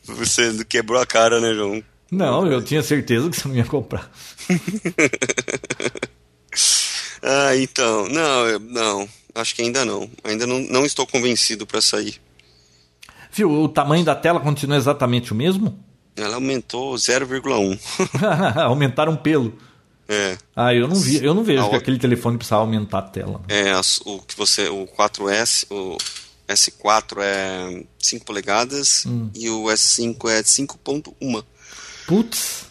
[0.03, 1.83] Você quebrou a cara, né, João?
[2.11, 4.09] Não, eu tinha certeza que você não ia comprar.
[7.21, 8.07] Ah, então.
[8.09, 9.09] Não, não.
[9.35, 10.09] Acho que ainda não.
[10.23, 12.19] Ainda não, não estou convencido para sair.
[13.31, 15.77] Viu, o tamanho da tela continua exatamente o mesmo?
[16.15, 17.79] Ela aumentou 0,1.
[18.65, 19.57] Aumentaram um pelo.
[20.07, 20.37] é.
[20.55, 23.41] Ah, eu não vi, eu não vejo A que aquele telefone precisava aumentar a tela.
[23.47, 24.67] É, as- o que você.
[24.67, 25.65] O 4S.
[25.69, 25.97] O,
[26.47, 29.29] S4 é 5 polegadas Hum.
[29.35, 31.43] e o S5 é 5.1.
[32.07, 32.65] Putz.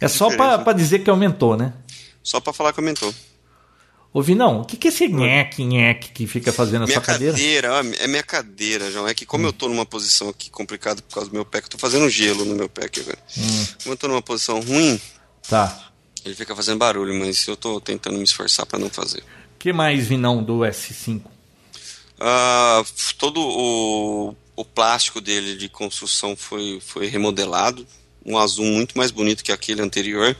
[0.00, 1.72] É só pra dizer que aumentou, né?
[2.22, 3.12] Só pra falar que aumentou.
[4.12, 4.60] Ouvi, não.
[4.60, 7.32] O que, que é esse nheque, nheque que fica fazendo Minha sua cadeira?
[7.32, 9.08] cadeira, é minha cadeira, João.
[9.08, 11.66] É que como eu tô numa posição aqui complicada por causa do meu pé, que
[11.66, 13.18] eu tô fazendo gelo no meu pé aqui agora.
[13.38, 13.66] Hum.
[13.82, 15.00] Como eu tô numa posição ruim,
[15.48, 15.90] Tá.
[16.26, 19.20] ele fica fazendo barulho, mas eu tô tentando me esforçar pra não fazer.
[19.20, 21.22] O que mais, Vinão, do S5?
[22.20, 22.84] Ah,
[23.18, 27.86] todo o, o plástico dele de construção foi, foi remodelado.
[28.24, 30.36] Um azul muito mais bonito que aquele anterior.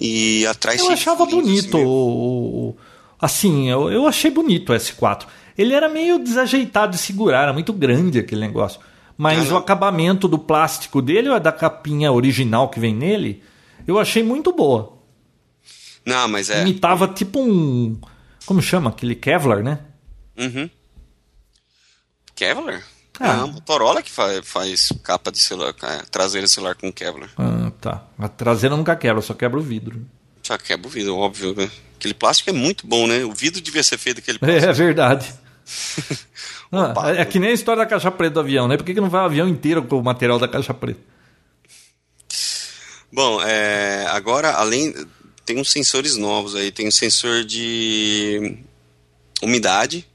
[0.00, 2.76] E atrás Eu achava furinhos bonito o, o-
[3.20, 5.26] Assim, eu, eu achei bonito o S4.
[5.56, 8.78] Ele era meio desajeitado de segurar, era muito grande aquele negócio.
[9.16, 13.42] Mas Ah, o acabamento do plástico dele, ou da capinha original que vem nele,
[13.86, 14.96] eu achei muito boa.
[16.06, 16.60] Não, mas é.
[16.62, 17.98] Imitava tipo um.
[18.46, 18.90] Como chama?
[18.90, 19.80] Aquele Kevlar, né?
[20.38, 20.70] Uhum.
[22.36, 22.82] Kevlar?
[23.20, 23.42] Ah.
[23.42, 25.74] Ah, Motorola que faz, faz capa de celular,
[26.10, 27.30] traseira de celular com Kevlar.
[27.36, 28.04] Ah, tá.
[28.18, 30.06] A traseira nunca quebra, só quebra o vidro.
[30.42, 31.70] Já quebra o vidro, óbvio, né?
[31.96, 33.24] Aquele plástico é muito bom, né?
[33.24, 34.66] O vidro devia ser feito daquele É, plástico.
[34.70, 35.34] é verdade.
[36.70, 37.10] Ah, Opa.
[37.10, 38.76] é que nem a história da caixa preta do avião, né?
[38.76, 41.00] Por que, que não vai o avião inteiro com o material da caixa preta?
[43.12, 44.94] Bom, é, agora, além.
[45.44, 46.70] Tem uns sensores novos aí.
[46.70, 48.58] Tem um sensor de
[49.42, 50.06] umidade.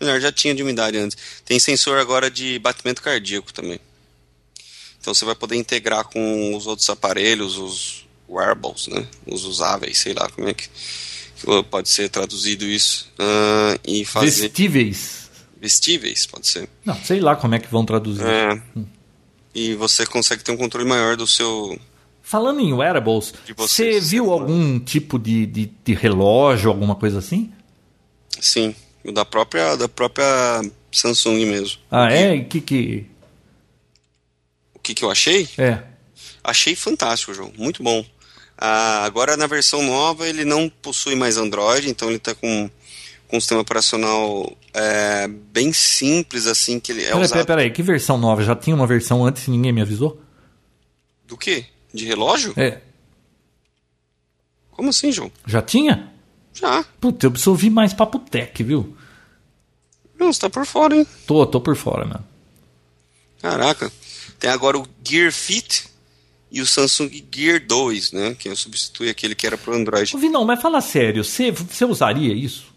[0.00, 1.16] Melhor, já tinha de umidade antes.
[1.44, 3.80] Tem sensor agora de batimento cardíaco também.
[5.00, 9.06] Então você vai poder integrar com os outros aparelhos, os wearables, né?
[9.26, 10.68] Os usáveis, sei lá como é que
[11.70, 13.10] pode ser traduzido isso.
[13.18, 14.42] ah, e fazer.
[14.42, 15.30] Vestíveis.
[15.60, 16.68] Vestíveis, pode ser.
[16.84, 18.26] Não, sei lá como é que vão traduzir.
[18.26, 18.60] É.
[19.54, 21.78] E você consegue ter um controle maior do seu.
[22.22, 27.52] Falando em wearables, De você, viu algum tipo de, de, de relógio, alguma coisa assim?
[28.40, 28.74] Sim,
[29.12, 30.24] da própria, da própria
[30.92, 31.78] Samsung mesmo.
[31.90, 32.34] Ah, é?
[32.36, 33.06] E que que.
[34.74, 35.48] O que, que eu achei?
[35.58, 35.82] É.
[36.44, 37.52] Achei fantástico, João.
[37.56, 38.04] Muito bom.
[38.56, 42.70] Ah, agora na versão nova ele não possui mais Android, então ele está com,
[43.28, 47.30] com um sistema operacional é, bem simples, assim, que ele é Peraí, usado.
[47.32, 48.42] peraí, peraí, que versão nova?
[48.42, 50.22] Já tinha uma versão antes e ninguém me avisou?
[51.26, 51.66] Do quê?
[51.92, 52.54] De relógio?
[52.56, 52.80] É.
[54.70, 55.30] Como assim, João?
[55.46, 56.12] Já tinha?
[56.54, 56.84] Já.
[57.00, 58.95] Puta, eu preciso ouvir mais Papo Tech, viu?
[60.18, 61.06] Não, você tá por fora, hein?
[61.26, 62.26] Tô, tô por fora, mano.
[63.40, 63.92] Caraca.
[64.38, 65.84] Tem agora o Gear Fit
[66.50, 68.34] e o Samsung Gear 2, né?
[68.38, 70.14] Que substitui aquele que era pro Android.
[70.14, 72.74] Ô, Vinão, mas fala sério, você, você usaria isso?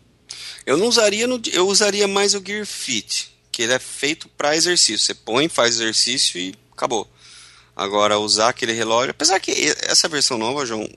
[0.65, 4.55] Eu não usaria no, eu usaria mais o Gear Fit, que ele é feito para
[4.55, 4.99] exercício.
[4.99, 7.09] Você põe, faz exercício e acabou.
[7.75, 10.87] Agora usar aquele relógio, apesar que essa versão nova, João,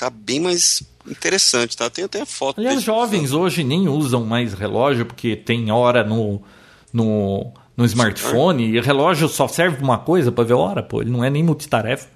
[0.00, 1.90] tá bem mais interessante, tá?
[1.90, 2.58] Tem até foto.
[2.58, 6.42] Aliás, jovens hoje nem usam mais relógio porque tem hora no,
[6.90, 11.02] no, no smartphone e relógio só serve uma coisa pra ver hora, pô.
[11.02, 12.08] Ele não é nem multitarefa.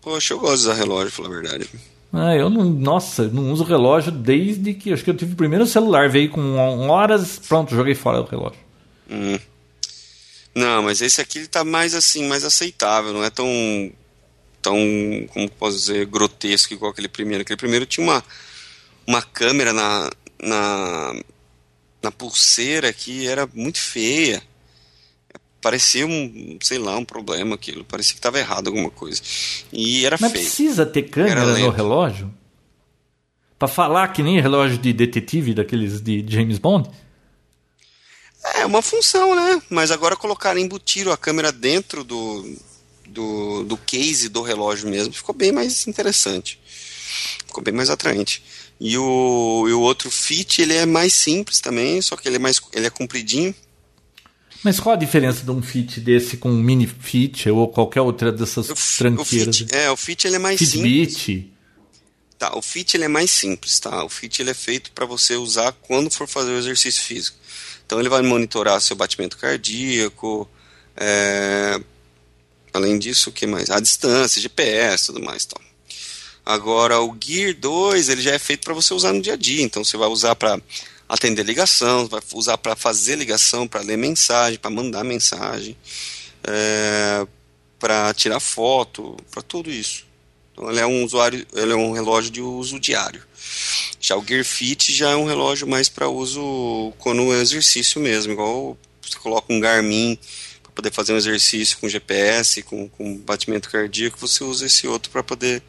[0.00, 1.70] Poxa, eu gosto de usar relógio, pra falar a verdade.
[2.12, 2.64] Ah, eu não.
[2.64, 4.92] Nossa, não uso relógio desde que.
[4.92, 7.38] Acho que eu tive o primeiro celular, veio com horas.
[7.46, 8.58] Pronto, joguei fora o relógio.
[9.08, 9.38] Hum.
[10.52, 13.46] Não, mas esse aqui ele tá mais assim, mais aceitável, não é tão
[14.62, 14.78] tão,
[15.32, 17.42] como posso dizer, grotesco igual aquele primeiro.
[17.42, 18.24] Aquele primeiro tinha uma
[19.06, 20.10] uma câmera na
[20.42, 21.14] na,
[22.02, 24.42] na pulseira que era muito feia.
[25.60, 27.84] Parecia um, sei lá, um problema aquilo.
[27.84, 29.20] Parecia que estava errado alguma coisa.
[29.72, 30.44] E era Mas feio.
[30.44, 32.32] precisa ter câmera Era no relógio?
[33.58, 36.88] Pra falar que nem relógio de detetive daqueles de James Bond?
[38.54, 39.60] É uma função, né?
[39.68, 42.56] Mas agora colocaram, embutiram a câmera dentro do,
[43.08, 45.12] do, do case do relógio mesmo.
[45.12, 46.60] Ficou bem mais interessante.
[47.46, 48.42] Ficou bem mais atraente.
[48.80, 52.38] E o, e o outro Fit, ele é mais simples também, só que ele é
[52.38, 53.54] mais ele é compridinho.
[54.62, 58.32] Mas qual a diferença de um fit desse com um mini fit ou qualquer outra
[58.32, 59.56] dessas O, F- o tranqueiras?
[59.56, 61.16] Fit, é, o Fit ele é mais simples.
[61.16, 61.52] Fitbit.
[62.36, 64.04] Tá, o Fit ele é mais simples, tá?
[64.04, 67.36] O Fit ele é feito para você usar quando for fazer o exercício físico.
[67.86, 70.48] Então ele vai monitorar seu batimento cardíaco,
[70.96, 71.80] é,
[72.78, 73.70] além disso, o que mais?
[73.70, 75.60] A distância, GPS, tudo mais, tal.
[76.44, 79.62] Agora o Gear 2 ele já é feito para você usar no dia a dia,
[79.62, 80.58] então você vai usar para
[81.06, 85.76] atender ligação, vai usar para fazer ligação, para ler mensagem, para mandar mensagem,
[86.44, 87.26] é,
[87.78, 90.06] para tirar foto, para tudo isso.
[90.52, 93.22] Então ele é um usuário, ele é um relógio de uso diário.
[94.00, 98.32] Já o Gear Fit já é um relógio mais para uso quando é exercício mesmo,
[98.32, 100.18] igual você coloca um Garmin
[100.78, 105.24] poder fazer um exercício com GPS, com, com batimento cardíaco, você usa esse outro para
[105.24, 105.60] poder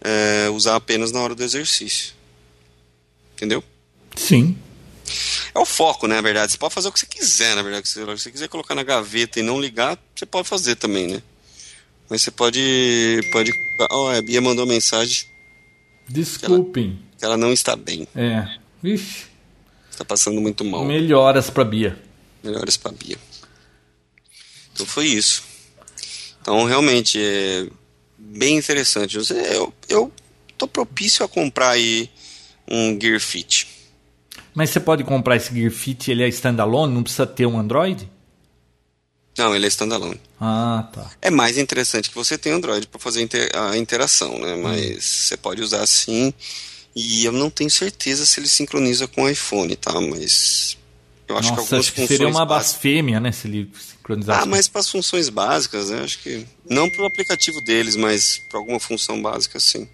[0.00, 2.14] é, usar apenas na hora do exercício.
[3.34, 3.62] Entendeu?
[4.16, 4.56] Sim.
[5.54, 6.52] é o foco, né, na verdade.
[6.52, 7.86] Você pode fazer o que você quiser, na verdade.
[7.86, 11.22] Se você quiser colocar na gaveta e não ligar, você pode fazer também, né?
[12.08, 13.20] Mas você pode.
[13.30, 13.52] pode
[13.92, 15.26] oh, a Bia mandou mensagem.
[16.08, 16.92] Desculpem.
[16.92, 18.08] Que ela, que ela não está bem.
[18.16, 18.48] É.
[18.82, 19.26] Vixe.
[19.90, 20.82] Está passando muito mal.
[20.82, 21.98] Melhoras para Bia.
[22.42, 23.18] Melhoras para Bia.
[24.80, 25.42] Então foi isso.
[26.40, 27.66] Então realmente é
[28.16, 29.18] bem interessante.
[29.18, 30.12] Eu, eu
[30.56, 32.10] tô propício a comprar aí
[32.66, 33.68] um Gear Fit.
[34.54, 38.10] Mas você pode comprar esse Gear Fit, ele é standalone, não precisa ter um Android?
[39.36, 40.20] Não, ele é standalone.
[40.40, 41.10] Ah, tá.
[41.20, 44.56] É mais interessante que você tenha Android para fazer a interação, né?
[44.56, 44.98] Mas hum.
[45.00, 46.32] você pode usar sim.
[46.96, 49.92] E eu não tenho certeza se ele sincroniza com o iPhone, tá?
[50.00, 50.76] Mas
[51.28, 53.30] eu acho Nossa, que algumas acho que seria uma blasfêmia, né?
[53.30, 53.70] Se ele
[54.10, 54.42] sincronizasse.
[54.42, 56.02] Ah, mas para as funções básicas, né?
[56.02, 59.88] Acho que não para o aplicativo deles, mas para alguma função básica, sim.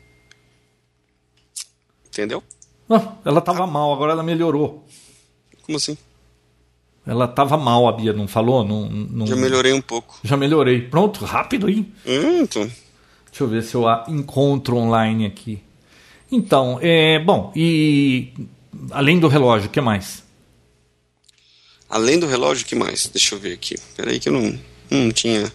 [2.07, 2.43] Entendeu?
[2.89, 3.67] Não, ela tava ah.
[3.67, 4.85] mal, agora ela melhorou.
[5.63, 5.97] Como assim?
[7.07, 8.65] Ela tava mal, a Bia, não falou?
[8.65, 9.27] Não, não...
[9.27, 10.19] Já melhorei um pouco.
[10.25, 10.83] Já melhorei.
[10.83, 11.87] Pronto, rápido aí.
[12.05, 12.63] Hum, então.
[13.27, 15.63] Deixa eu ver se eu a encontro online aqui.
[16.33, 18.33] Então, é, bom, e
[18.91, 20.26] além do relógio, o que mais?
[21.89, 23.07] Além do relógio, o que mais?
[23.09, 23.77] Deixa eu ver aqui.
[23.97, 24.59] Peraí que eu não,
[24.91, 25.53] não tinha...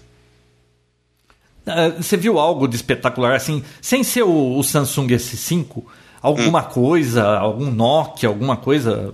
[1.65, 5.84] Uh, você viu algo de espetacular, assim, sem ser o, o Samsung S5,
[6.22, 6.70] alguma hum.
[6.72, 9.13] coisa, algum Nokia, alguma coisa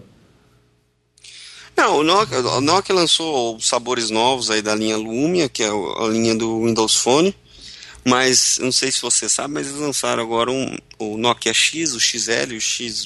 [1.77, 6.07] não, o Nokia, o Nokia lançou sabores novos aí da linha Lumia, que é a
[6.07, 7.35] linha do Windows Phone.
[8.03, 11.99] Mas não sei se você sabe, mas eles lançaram agora um, o Nokia X, o
[11.99, 13.03] XL o XL,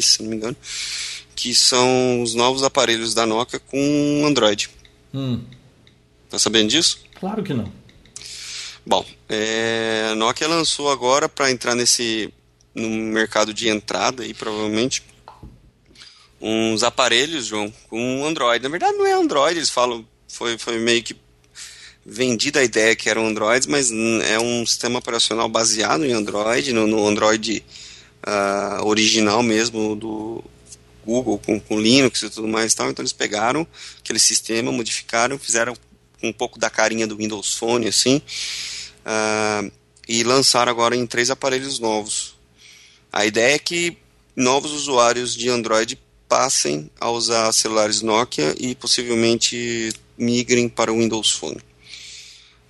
[0.00, 0.56] se não me engano,
[1.36, 4.70] que são os novos aparelhos da Nokia com Android.
[5.14, 5.40] Hum.
[6.30, 7.00] Tá sabendo disso?
[7.20, 7.70] Claro que não.
[8.84, 12.32] Bom, é, a Nokia lançou agora para entrar nesse
[12.74, 15.02] no mercado de entrada aí provavelmente
[16.40, 18.62] uns aparelhos, João, com Android.
[18.62, 21.16] Na verdade, não é Android, eles falam, foi, foi meio que
[22.04, 26.86] vendida a ideia que eram Androids, mas é um sistema operacional baseado em Android, no,
[26.86, 27.64] no Android
[28.26, 30.44] uh, original mesmo do
[31.06, 32.90] Google, com, com Linux e tudo mais e tal.
[32.90, 33.66] Então eles pegaram
[34.00, 35.74] aquele sistema, modificaram, fizeram
[36.22, 38.20] um pouco da carinha do Windows Phone, assim,
[39.06, 39.70] uh,
[40.08, 42.34] e lançaram agora em três aparelhos novos.
[43.12, 43.96] A ideia é que
[44.34, 51.30] novos usuários de Android passem a usar celulares Nokia e possivelmente migrem para o Windows
[51.30, 51.60] Phone.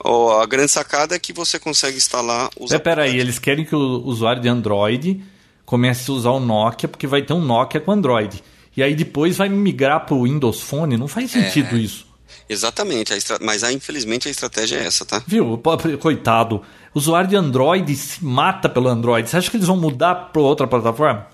[0.04, 2.70] Oh, a grande sacada é que você consegue instalar os.
[2.70, 5.24] É, peraí, eles querem que o usuário de Android
[5.66, 8.42] comece a usar o Nokia, porque vai ter um Nokia com Android.
[8.76, 10.96] E aí depois vai migrar para o Windows Phone.
[10.96, 12.06] Não faz sentido é, isso.
[12.48, 15.20] Exatamente, mas ah, infelizmente a estratégia é essa, tá?
[15.26, 15.60] Viu?
[16.00, 16.62] Coitado.
[16.94, 19.28] O usuário de Android se mata pelo Android.
[19.28, 21.26] Você acha que eles vão mudar para outra plataforma?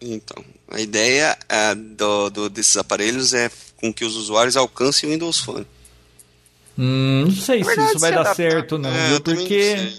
[0.00, 5.12] Então, a ideia é, do, do, desses aparelhos é com que os usuários alcancem o
[5.12, 5.66] Windows Phone.
[6.78, 9.20] Hum, não sei se isso vai dar certo, não, é, viu?
[9.20, 9.92] Porque.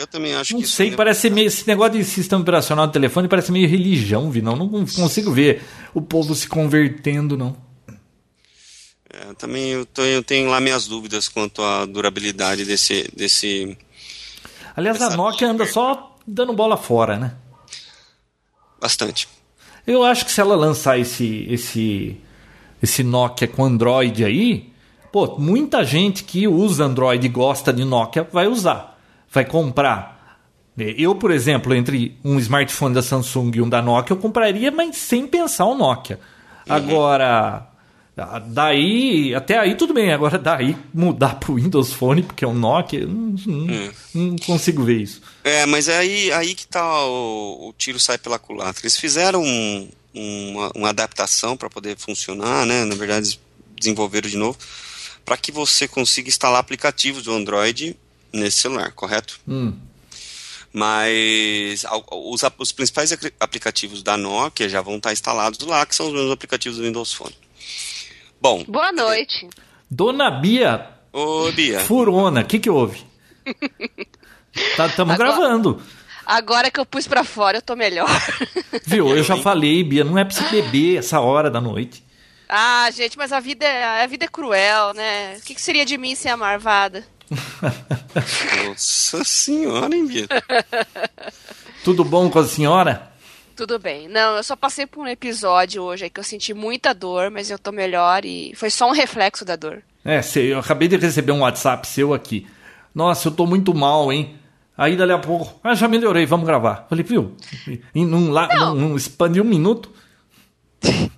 [0.00, 0.66] Eu também acho não que.
[0.66, 1.48] Não sei, parece meio.
[1.48, 4.56] Esse negócio de sistema operacional do telefone parece meio religião, vi, não.
[4.56, 7.54] Não consigo ver o povo se convertendo, não.
[9.12, 13.10] É, também eu, tô, eu, tenho lá minhas dúvidas quanto à durabilidade desse.
[13.14, 13.76] desse
[14.74, 17.34] Aliás, a Nokia anda só dando bola fora, né?
[18.80, 19.28] Bastante.
[19.86, 22.16] Eu acho que se ela lançar esse, esse,
[22.82, 24.72] esse Nokia com Android aí,
[25.12, 28.98] pô, muita gente que usa Android e gosta de Nokia vai usar,
[29.30, 30.38] vai comprar.
[30.76, 34.96] Eu, por exemplo, entre um smartphone da Samsung e um da Nokia, eu compraria, mas
[34.96, 36.18] sem pensar o Nokia.
[36.66, 36.74] Uhum.
[36.74, 37.66] Agora,
[38.46, 40.12] daí, até aí tudo bem.
[40.12, 43.90] Agora, daí mudar para o Windows Phone, porque é um Nokia, não, não, é.
[44.14, 45.20] não, consigo ver isso.
[45.44, 48.82] É, mas é aí, aí que tá o, o tiro sai pela culatra.
[48.82, 52.84] Eles fizeram um, uma, uma, adaptação para poder funcionar, né?
[52.86, 53.38] Na verdade,
[53.78, 54.56] desenvolveram de novo,
[55.24, 57.96] para que você consiga instalar aplicativos do Android
[58.32, 59.40] nesse celular, correto?
[59.46, 59.72] Hum.
[60.72, 66.12] Mas os, os principais aplicativos da Nokia já vão estar instalados lá, que são os
[66.12, 67.34] mesmos aplicativos do Windows Phone.
[68.40, 68.64] Bom.
[68.68, 69.48] Boa noite.
[69.90, 70.88] Dona Bia.
[71.12, 71.80] Ô, Bia.
[71.80, 73.04] Furona, o que, que houve?
[74.54, 75.82] Estamos tá, gravando.
[76.24, 78.08] Agora que eu pus pra fora, eu tô melhor.
[78.86, 79.16] Viu?
[79.16, 82.04] Eu já falei, Bia, não é pra você beber essa hora da noite.
[82.48, 85.36] Ah, gente, mas a vida é, a vida é cruel, né?
[85.38, 87.04] O que, que seria de mim sem a marvada?
[88.66, 90.26] Nossa senhora, hein, Bia?
[91.84, 93.10] Tudo bom com a senhora?
[93.56, 94.08] Tudo bem.
[94.08, 97.50] Não, eu só passei por um episódio hoje aí que eu senti muita dor, mas
[97.50, 99.82] eu tô melhor e foi só um reflexo da dor.
[100.04, 102.46] É, sei, eu acabei de receber um WhatsApp seu aqui.
[102.94, 104.34] Nossa, eu tô muito mal, hein?
[104.76, 106.86] Aí dali a pouco, ah, já melhorei, vamos gravar.
[106.88, 107.36] Falei, viu?
[107.94, 109.92] Em num, lá, num, num span de um minuto.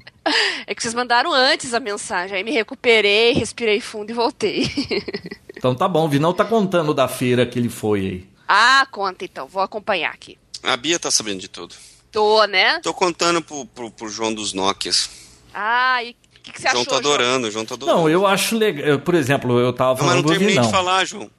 [0.64, 4.70] É que vocês mandaram antes a mensagem, aí me recuperei, respirei fundo e voltei.
[5.62, 8.28] Então tá bom, o Vinão tá contando da feira que ele foi aí.
[8.48, 10.36] Ah, conta então, vou acompanhar aqui.
[10.60, 11.72] A Bia tá sabendo de tudo.
[12.10, 12.80] Tô, né?
[12.80, 15.08] Tô contando pro, pro, pro João dos Nokias.
[15.54, 16.92] Ah, e o que, que você João achou?
[16.92, 17.96] tá adorando, o João tá adorando.
[18.00, 18.98] Não, eu acho legal.
[18.98, 20.66] Por exemplo, eu tava Não, mas falando não terminei Vinão.
[20.66, 21.30] de falar, João.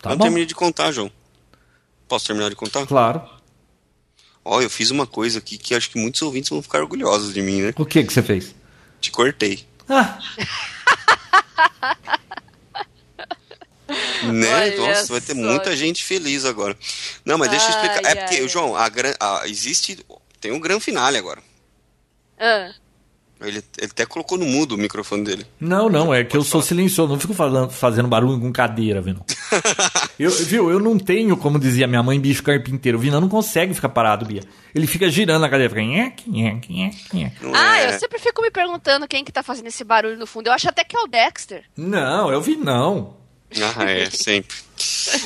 [0.00, 1.10] Tá não bom, terminei de contar, João.
[2.06, 2.86] Posso terminar de contar?
[2.86, 3.22] claro.
[4.44, 7.42] Ó, eu fiz uma coisa aqui que acho que muitos ouvintes vão ficar orgulhosos de
[7.42, 7.74] mim, né?
[7.76, 8.54] O que que você fez?
[9.00, 9.66] Te cortei.
[9.88, 10.16] Ah,
[14.32, 14.54] Né?
[14.54, 16.76] Olha Nossa, vai ter muita gente feliz agora.
[17.24, 18.00] Não, mas deixa eu explicar.
[18.04, 18.48] Ai, é porque, ai.
[18.48, 19.12] João, a gran...
[19.20, 19.98] a- existe.
[20.40, 21.40] Tem um gran finale agora.
[22.38, 22.72] Ah,
[23.40, 25.46] Ele, ele até colocou no mudo o microfone dele.
[25.60, 29.24] não, não, é que eu sou silencioso, não fico falando, fazendo barulho com cadeira, Vinão.
[30.18, 32.98] eu, viu, eu não tenho, como dizia minha mãe, bicho carpinteiro.
[32.98, 34.42] O Vinão não consegue ficar parado, Bia.
[34.74, 35.82] Ele fica girando a cadeira, fica...
[37.40, 37.94] Não Ah, é...
[37.94, 40.46] eu sempre fico me perguntando quem que tá fazendo esse barulho no fundo.
[40.48, 41.64] Eu acho até que é o Dexter.
[41.76, 43.16] Não, é o Vinão.
[43.76, 44.56] Ah, é, sempre.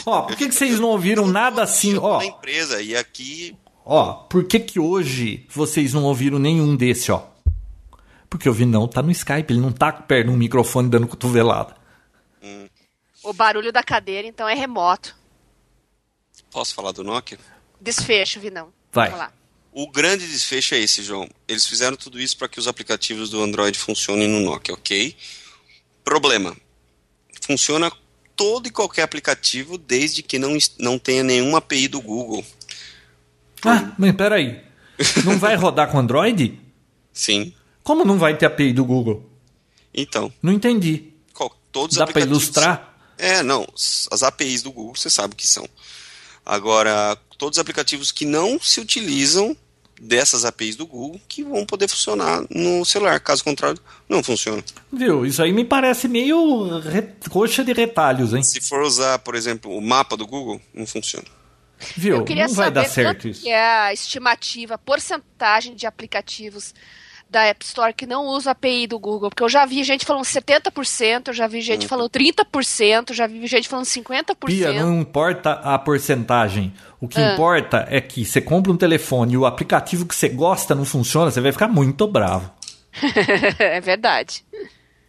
[0.04, 1.96] Ó, por que, que vocês não ouviram nada assim?
[1.96, 3.56] Ó, Na empresa, e aqui.
[3.84, 7.22] ó, por que que hoje vocês não ouviram nenhum desse, ó?
[8.28, 11.76] Porque o Vinão tá no Skype, ele não tá perto de um microfone dando cotovelada.
[13.22, 15.16] O barulho da cadeira, então, é remoto.
[16.50, 17.38] Posso falar do Nokia?
[17.80, 18.72] Desfecho, Vinão.
[18.92, 19.10] Vai.
[19.10, 19.32] Vamos lá.
[19.72, 21.28] O grande desfecho é esse, João.
[21.46, 25.14] Eles fizeram tudo isso para que os aplicativos do Android funcionem no Nokia, ok?
[26.04, 26.56] Problema.
[27.42, 27.90] Funciona
[28.36, 32.44] todo e qualquer aplicativo desde que não, não tenha nenhuma API do Google.
[33.64, 34.62] Ah, mas peraí.
[35.24, 36.58] Não vai rodar com Android?
[37.12, 37.52] Sim.
[37.82, 39.28] Como não vai ter API do Google?
[39.92, 41.12] Então, Não entendi.
[41.32, 42.42] qual- todos os Dá aplicativos...
[42.44, 42.94] ilustrar?
[43.18, 43.66] É, não.
[43.74, 45.66] As APIs do Google, você sabe que são.
[46.44, 49.56] Agora, todos os aplicativos que não se utilizam
[50.00, 53.18] dessas APIs do Google que vão poder funcionar no celular.
[53.20, 54.62] Caso contrário, não funciona.
[54.92, 55.24] Viu?
[55.24, 58.42] Isso aí me parece meio re- coxa de retalhos, hein?
[58.42, 61.24] Se for usar, por exemplo, o mapa do Google, não funciona.
[61.96, 62.16] Viu?
[62.16, 63.42] Eu queria Não vai saber dar certo isso.
[63.42, 66.74] que é a estimativa, a porcentagem de aplicativos
[67.28, 69.28] da App Store que não usa a API do Google.
[69.30, 71.62] Porque eu já vi gente falando 70%, eu já vi Uhum.
[71.62, 74.46] gente falando 30%, já vi gente falando 50%.
[74.46, 76.72] Pia, não importa a porcentagem.
[77.00, 77.34] O que Ah.
[77.34, 81.30] importa é que você compra um telefone e o aplicativo que você gosta não funciona,
[81.30, 82.50] você vai ficar muito bravo.
[83.58, 84.44] é verdade.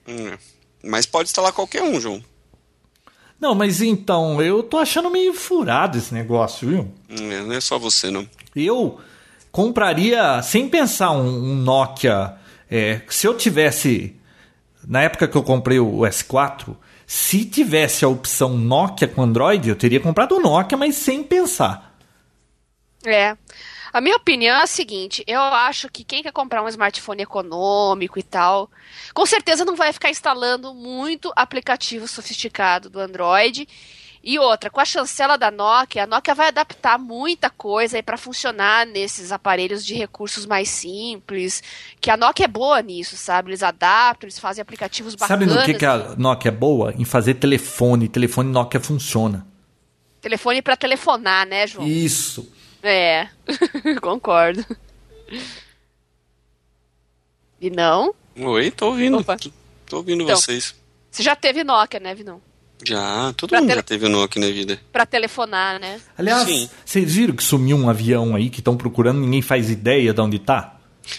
[0.07, 0.35] Hum.
[0.83, 2.21] Mas pode instalar qualquer um, João.
[3.39, 6.91] Não, mas então, eu tô achando meio furado esse negócio, viu?
[7.09, 8.27] Hum, é, Não é só você, não.
[8.55, 8.99] Eu
[9.51, 12.35] compraria, sem pensar, um, um Nokia.
[12.69, 14.15] é, se eu tivesse.
[14.87, 16.75] Na época que eu comprei o S4,
[17.05, 21.97] se tivesse a opção Nokia com Android, eu teria comprado o Nokia, mas sem pensar.
[23.05, 23.37] É.
[23.93, 28.19] A minha opinião é a seguinte: eu acho que quem quer comprar um smartphone econômico
[28.19, 28.69] e tal,
[29.13, 33.67] com certeza não vai ficar instalando muito aplicativo sofisticado do Android.
[34.23, 38.85] E outra, com a chancela da Nokia, a Nokia vai adaptar muita coisa para funcionar
[38.85, 41.63] nesses aparelhos de recursos mais simples.
[42.01, 43.49] Que a Nokia é boa nisso, sabe?
[43.51, 45.55] Eles adaptam, eles fazem aplicativos Sabe bacanas.
[45.55, 46.93] no que, que a Nokia é boa?
[46.97, 48.07] Em fazer telefone.
[48.09, 49.47] Telefone Nokia funciona.
[50.19, 51.87] Telefone para telefonar, né, João?
[51.87, 52.51] Isso.
[52.83, 53.27] É,
[54.01, 54.65] concordo.
[57.59, 58.13] E não?
[58.37, 59.17] Oi, tô ouvindo.
[59.19, 59.37] Opa.
[59.37, 59.49] Tô,
[59.85, 60.35] tô ouvindo Então.
[60.35, 60.75] vocês.
[61.09, 62.41] Você já teve Nokia, né, Vinão?
[62.85, 64.79] Já, todo Pra mundo tele- já teve o Nokia na vida.
[64.91, 65.99] Pra telefonar, né?
[66.17, 66.69] Aliás, Sim.
[66.85, 70.37] vocês viram que sumiu um avião aí que estão procurando, ninguém faz ideia de onde
[70.39, 70.75] tá?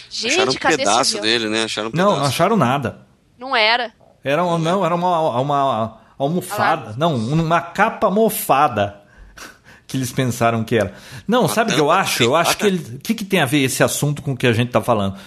[0.09, 1.33] Gente, acharam um cadê pedaço esse avião?
[1.39, 1.63] dele, né?
[1.63, 2.19] Acharam um Não, pedaço.
[2.21, 2.99] não acharam nada.
[3.37, 3.91] Não era.
[4.23, 6.95] Era, um- não, era uma, uma almofada.
[6.97, 8.95] Não, uma capa mofada.
[9.87, 10.93] Que eles pensaram que era.
[11.27, 12.21] Não, sabe o que eu acho?
[12.21, 12.77] Eu acho que ele.
[12.95, 15.17] O que, que tem a ver esse assunto com o que a gente tá falando?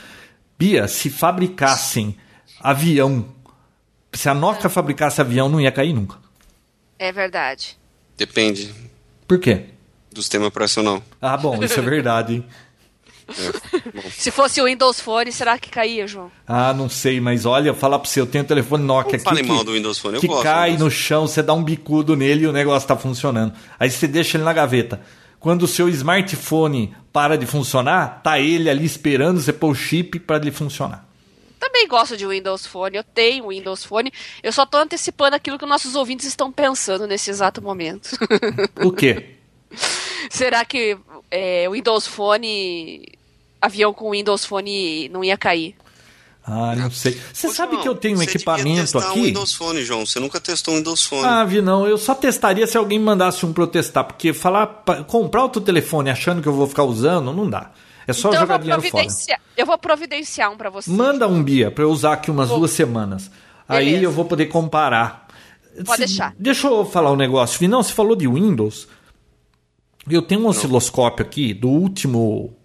[0.56, 2.16] Bia, se fabricassem
[2.60, 3.24] avião.
[4.14, 6.16] Se a Nokia fabricasse avião, não ia cair nunca.
[7.02, 7.76] É verdade.
[8.16, 8.72] Depende
[9.26, 9.64] Por quê?
[10.12, 11.02] do sistema operacional.
[11.20, 12.44] Ah, bom, isso é verdade, hein?
[14.10, 16.30] Se fosse o Windows Phone, será que caía, João?
[16.46, 19.24] Ah, não sei, mas olha, falar pra você, eu tenho um telefone Nokia aqui.
[19.24, 21.64] fale que, mal do Windows Phone, eu que gosto cai no chão, você dá um
[21.64, 23.52] bicudo nele e o negócio tá funcionando.
[23.80, 25.00] Aí você deixa ele na gaveta.
[25.40, 30.20] Quando o seu smartphone para de funcionar, tá ele ali esperando você pôr o chip
[30.20, 31.08] para ele funcionar.
[31.62, 34.12] Também gosto de Windows Phone, eu tenho Windows Phone.
[34.42, 38.18] Eu só tô antecipando aquilo que nossos ouvintes estão pensando nesse exato momento.
[38.84, 39.36] O quê?
[40.28, 40.98] será que
[41.30, 43.06] é, o Windows Phone.
[43.60, 45.76] Avião com Windows Phone não ia cair?
[46.44, 47.16] Ah, não sei.
[47.32, 49.22] Você Ô, sabe João, que eu tenho um equipamento testar um aqui?
[49.22, 50.04] Windows Phone, João.
[50.04, 51.24] Você nunca testou um Windows Phone.
[51.24, 55.04] Ah, vi não, eu só testaria se alguém me mandasse um protestar, porque falar pra
[55.04, 57.70] comprar outro telefone achando que eu vou ficar usando, não dá.
[58.06, 59.06] É só então jogar dinheiro fora.
[59.56, 60.90] Eu vou providenciar um pra você.
[60.90, 62.58] Manda um Bia pra eu usar aqui umas Vou.
[62.58, 63.30] duas semanas.
[63.68, 64.04] Aí Beleza.
[64.04, 65.28] eu vou poder comparar.
[65.84, 66.34] Pode Se- deixar.
[66.38, 67.58] Deixa eu falar um negócio.
[67.58, 68.88] Vinão, você falou de Windows.
[70.10, 72.56] Eu tenho um osciloscópio aqui do último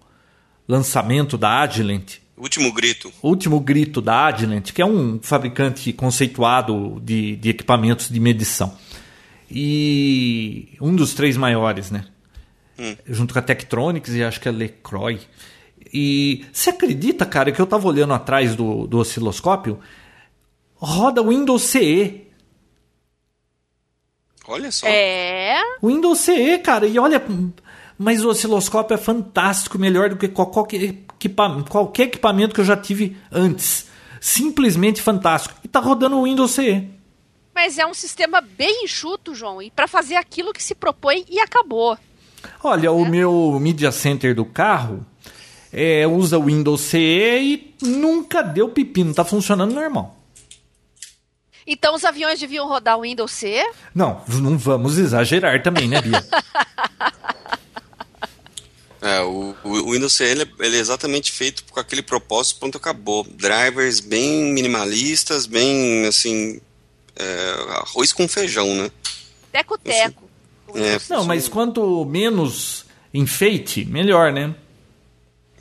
[0.67, 2.15] lançamento da Agilent.
[2.35, 3.11] Último grito.
[3.23, 8.75] Último grito da Agilent, que é um fabricante conceituado de, de equipamentos de medição.
[9.49, 12.05] E um dos três maiores, né?
[13.07, 15.19] Junto com a Tektronix e acho que a Lecroy.
[15.93, 19.80] E você acredita, cara, que eu tava olhando atrás do, do osciloscópio?
[20.75, 22.28] Roda Windows CE.
[24.47, 24.88] Olha só.
[24.88, 25.57] É.
[25.84, 27.21] Windows CE, cara, e olha,
[27.97, 32.78] mas o osciloscópio é fantástico, melhor do que qualquer, equipa- qualquer equipamento que eu já
[32.78, 33.88] tive antes.
[34.21, 35.55] Simplesmente fantástico.
[35.63, 36.88] E tá rodando o Windows CE.
[37.53, 39.61] Mas é um sistema bem enxuto, João.
[39.61, 41.97] E pra fazer aquilo que se propõe e acabou.
[42.63, 45.05] Olha, o meu Media Center do carro
[45.71, 50.15] é, usa o Windows CE e nunca deu pepino, tá funcionando normal.
[51.65, 53.61] Então os aviões deviam rodar o Windows C.
[53.93, 56.23] Não, não vamos exagerar também, né, Bia?
[58.99, 62.77] É, o, o Windows CE ele, é- ele é exatamente feito com aquele propósito, pronto,
[62.77, 63.23] acabou.
[63.23, 66.59] Drivers bem minimalistas, bem assim.
[67.15, 68.89] é, arroz com feijão, né?
[69.51, 70.26] Teco-teco.
[70.76, 74.53] É, Não, mas quanto menos enfeite, melhor, né?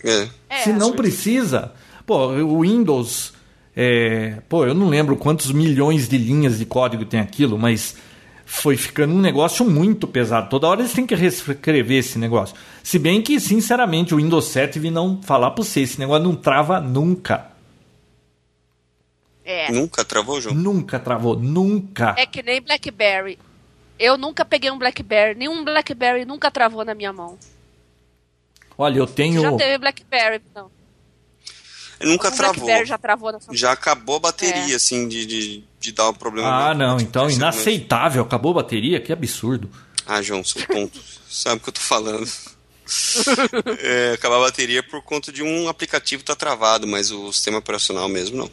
[0.04, 0.28] é.
[0.48, 1.72] É, Se não precisa.
[2.04, 3.32] Pô, o Windows.
[3.74, 7.96] é, pô, eu não lembro quantos milhões de linhas de código tem aquilo, mas
[8.44, 10.48] foi ficando um negócio muito pesado.
[10.48, 12.54] Toda hora eles têm que reescrever esse negócio.
[12.82, 16.36] Se bem que, sinceramente, o Windows 7 vi não falar pra você, esse negócio não
[16.36, 17.48] trava nunca.
[19.44, 19.70] É.
[19.70, 20.54] Nunca travou, João?
[20.54, 22.14] Nunca travou, nunca.
[22.18, 23.38] É que nem BlackBerry.
[23.98, 25.34] Eu nunca peguei um BlackBerry.
[25.38, 27.38] Nenhum BlackBerry nunca travou na minha mão.
[28.76, 29.40] Olha, eu tenho.
[29.40, 30.70] Já teve BlackBerry, não.
[32.02, 32.54] Nunca Algum travou.
[32.56, 34.76] BlackBerry já travou na sua Já acabou a bateria, É.
[34.76, 36.68] assim, de, de, de dar um problema.
[36.70, 38.22] Ah, não, então inaceitável.
[38.22, 39.00] Acabou a bateria?
[39.00, 39.70] Que absurdo.
[40.06, 41.00] Ah, João, seu ponto.
[41.28, 42.26] Sabe o que eu tô falando.
[43.80, 48.08] É, acabar a bateria por conta de um aplicativo tá travado, mas o sistema operacional
[48.08, 48.50] mesmo não.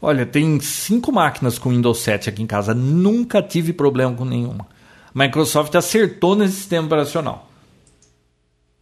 [0.00, 2.72] Olha, tem cinco máquinas com Windows 7 aqui em casa.
[2.72, 4.66] Nunca tive problema com nenhuma.
[5.14, 7.50] Microsoft acertou nesse sistema operacional.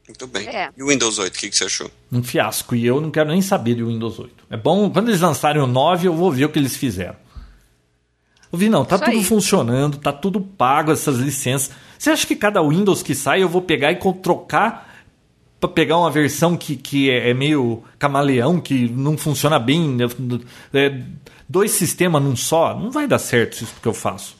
[0.07, 0.47] Muito bem.
[0.47, 0.71] É.
[0.77, 1.91] E o Windows 8, o que, que você achou?
[2.13, 2.77] Um fiasco.
[2.77, 4.33] E eu não quero nem saber do Windows 8.
[4.51, 7.17] É bom, quando eles lançarem o 9, eu vou ver o que eles fizeram.
[8.53, 9.25] Eu vi, não, tá Isso tudo aí.
[9.25, 11.71] funcionando, tá tudo pago essas licenças.
[11.99, 14.86] Você acha que cada Windows que sai eu vou pegar e trocar
[15.61, 19.89] pra pegar uma versão que, que é, é meio camaleão, que não funciona bem?
[19.89, 20.05] né?
[20.75, 21.01] É,
[21.49, 22.79] dois sistemas num só?
[22.79, 24.37] Não vai dar certo isso que eu faço.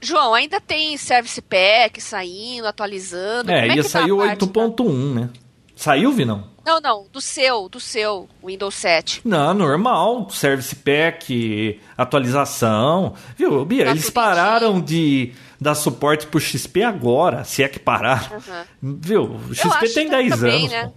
[0.00, 3.52] João, ainda tem Service Pack saindo, atualizando.
[3.52, 5.30] É, Como é ia a sair o parte da- 8.1, né?
[5.76, 6.50] Saiu, Vinão?
[6.64, 9.20] Não, não, do seu, do seu Windows 7.
[9.24, 10.28] Não, normal.
[10.30, 13.14] Service Pack, atualização.
[13.36, 13.86] Viu, Bia?
[13.86, 15.32] Tá eles pararam de
[15.62, 18.42] dar suporte pro XP agora, se é que pararam.
[18.82, 19.36] Viu?
[19.48, 20.70] O XP tem que 10 também, anos.
[20.72, 20.92] né?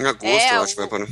[0.00, 1.08] Em agosto, É, eu acho que vai parar.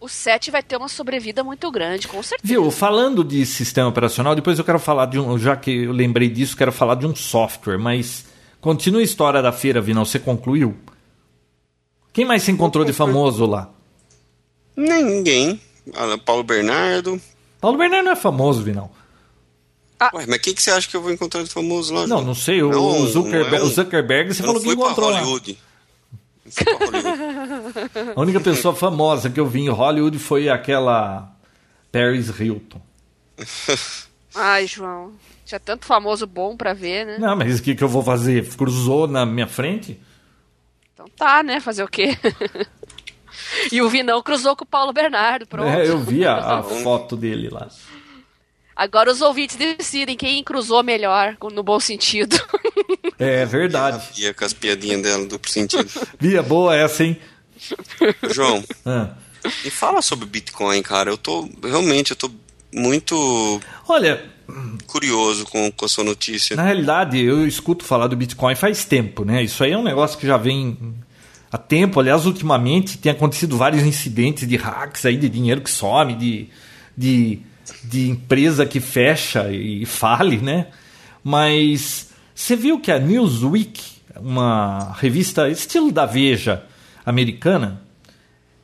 [0.00, 2.40] O 7 vai ter uma sobrevida muito grande, com certeza.
[2.50, 2.70] Viu?
[2.70, 5.38] Falando de sistema operacional, depois eu quero falar de um.
[5.38, 8.24] Já que eu lembrei disso, quero falar de um software, mas.
[8.60, 10.04] Continua a história da feira, Vinão.
[10.04, 10.76] Você concluiu?
[12.12, 13.70] Quem mais se encontrou de famoso lá?
[14.76, 15.60] Ninguém.
[16.24, 17.20] Paulo Bernardo.
[17.60, 18.62] Paulo Bernardo não é famoso,
[20.08, 20.10] Vinão.
[20.14, 22.00] Ué, mas quem que você acha que eu vou encontrar de famoso lá?
[22.02, 22.24] Não, João?
[22.24, 22.62] não sei.
[22.62, 25.10] O, Não, o Zuckerberg, não é um- o Zuckerberg você eu falou não que encontrou
[25.10, 25.20] lá.
[28.16, 31.30] A única pessoa famosa que eu vi em Hollywood foi aquela
[31.92, 32.80] Paris Hilton.
[34.34, 35.12] Ai, João.
[35.44, 37.18] Tinha tanto famoso bom pra ver, né?
[37.18, 38.46] Não, mas o que, que eu vou fazer?
[38.56, 40.00] Cruzou na minha frente?
[40.94, 41.58] Então tá, né?
[41.60, 42.16] Fazer o quê?
[43.72, 45.68] e o Vinão cruzou com o Paulo Bernardo, pronto.
[45.68, 47.68] É, eu vi a, a foto dele lá.
[48.80, 52.34] Agora os ouvintes decidem quem cruzou melhor, no bom sentido.
[53.18, 54.02] É verdade.
[54.18, 55.86] Ia com as piadinhas dela, duplo sentido.
[56.18, 57.18] Via boa essa, hein?
[58.30, 59.10] João, Ah.
[59.62, 61.10] me fala sobre Bitcoin, cara.
[61.10, 61.46] Eu tô.
[61.62, 62.30] Realmente, eu tô
[62.72, 64.24] muito Olha,
[64.86, 66.56] curioso com, com a sua notícia.
[66.56, 69.42] na realidade, eu escuto falar do Bitcoin faz tempo, né?
[69.42, 70.94] Isso aí é um negócio que já vem
[71.52, 72.00] há tempo.
[72.00, 76.48] Aliás, ultimamente tem acontecido vários incidentes de hacks aí, de dinheiro que some, de,
[76.96, 77.40] de,
[77.84, 80.68] de empresa que fecha e fale, né?
[81.22, 83.82] Mas você viu que a Newsweek,
[84.16, 86.64] uma revista estilo da Veja
[87.04, 87.82] americana,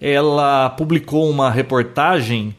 [0.01, 2.55] ela publicou uma reportagem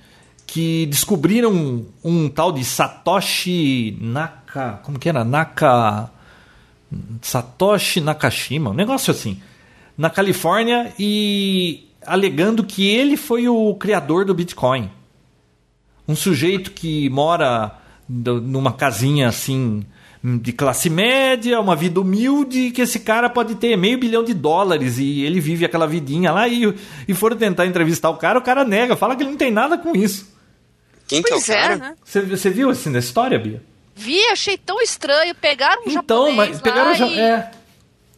[0.45, 5.23] que descobriram um, um tal de Satoshi Naka, como que era?
[5.23, 6.09] Naka
[7.21, 9.41] Satoshi Nakashima, um negócio assim.
[9.97, 14.89] na Califórnia e alegando que ele foi o criador do Bitcoin.
[16.07, 17.77] Um sujeito que mora
[18.07, 19.85] numa casinha assim
[20.23, 24.97] de classe média, uma vida humilde, que esse cara pode ter meio bilhão de dólares
[24.97, 26.73] e ele vive aquela vidinha lá e,
[27.07, 29.77] e foram tentar entrevistar o cara, o cara nega, fala que ele não tem nada
[29.77, 30.35] com isso.
[31.07, 31.73] Quem pois que é o cara?
[31.73, 31.95] É, né?
[32.03, 33.63] Você, você viu assim da história, Bia?
[33.95, 35.33] Vi, achei tão estranho.
[35.33, 37.19] Pegaram um então, japonês mas pegaram lá e...
[37.19, 37.51] é.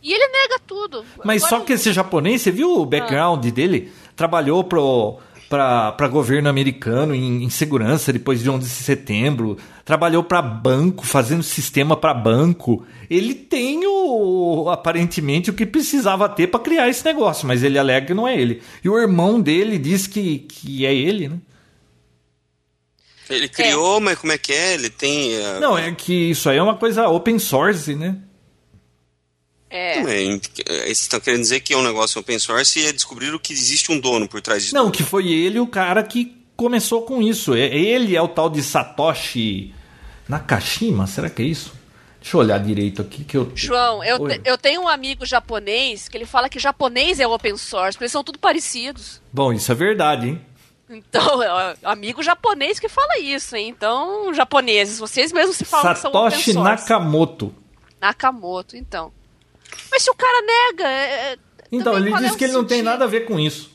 [0.02, 1.06] e ele nega tudo.
[1.24, 3.92] Mas Agora- só que esse japonês, você viu o background dele?
[4.16, 5.20] Trabalhou pro
[5.50, 11.42] para governo americano em, em segurança depois de 11 de setembro, trabalhou para banco, fazendo
[11.42, 12.86] sistema para banco.
[13.10, 18.06] Ele tem o aparentemente o que precisava ter para criar esse negócio, mas ele alega
[18.06, 18.62] que não é ele.
[18.84, 21.38] E o irmão dele diz que, que é ele, né?
[23.30, 24.74] Ele criou, mas como é que é?
[24.74, 25.34] Ele tem.
[25.36, 28.18] eh, Não, é que isso aí é uma coisa open source, né?
[29.70, 30.00] É.
[30.02, 33.92] também, Vocês estão querendo dizer que é um negócio open source e descobriram que existe
[33.92, 34.76] um dono por trás disso.
[34.76, 37.54] Não, que foi ele o cara que começou com isso.
[37.54, 39.74] É- Ele é o tal de Satoshi
[40.28, 41.74] Nakashima, será que é isso?
[42.22, 43.50] Deixa eu olhar direito aqui que eu.
[43.56, 47.56] João, eu, te- eu tenho um amigo japonês que ele fala que japonês é open
[47.56, 49.22] source, porque eles são tudo parecidos.
[49.32, 50.42] Bom, isso é verdade, hein?
[50.90, 53.70] Então, é o amigo japonês que fala isso, hein?
[53.70, 56.70] Então, japoneses, vocês mesmos se falam que são open Satoshi source.
[56.70, 57.56] Nakamoto.
[58.02, 59.14] Nakamoto, então.
[59.92, 60.88] Mas se o cara nega.
[60.88, 61.38] é- é-
[61.72, 63.72] Então, também ele é disse o que ele não tem nada a ver com isso.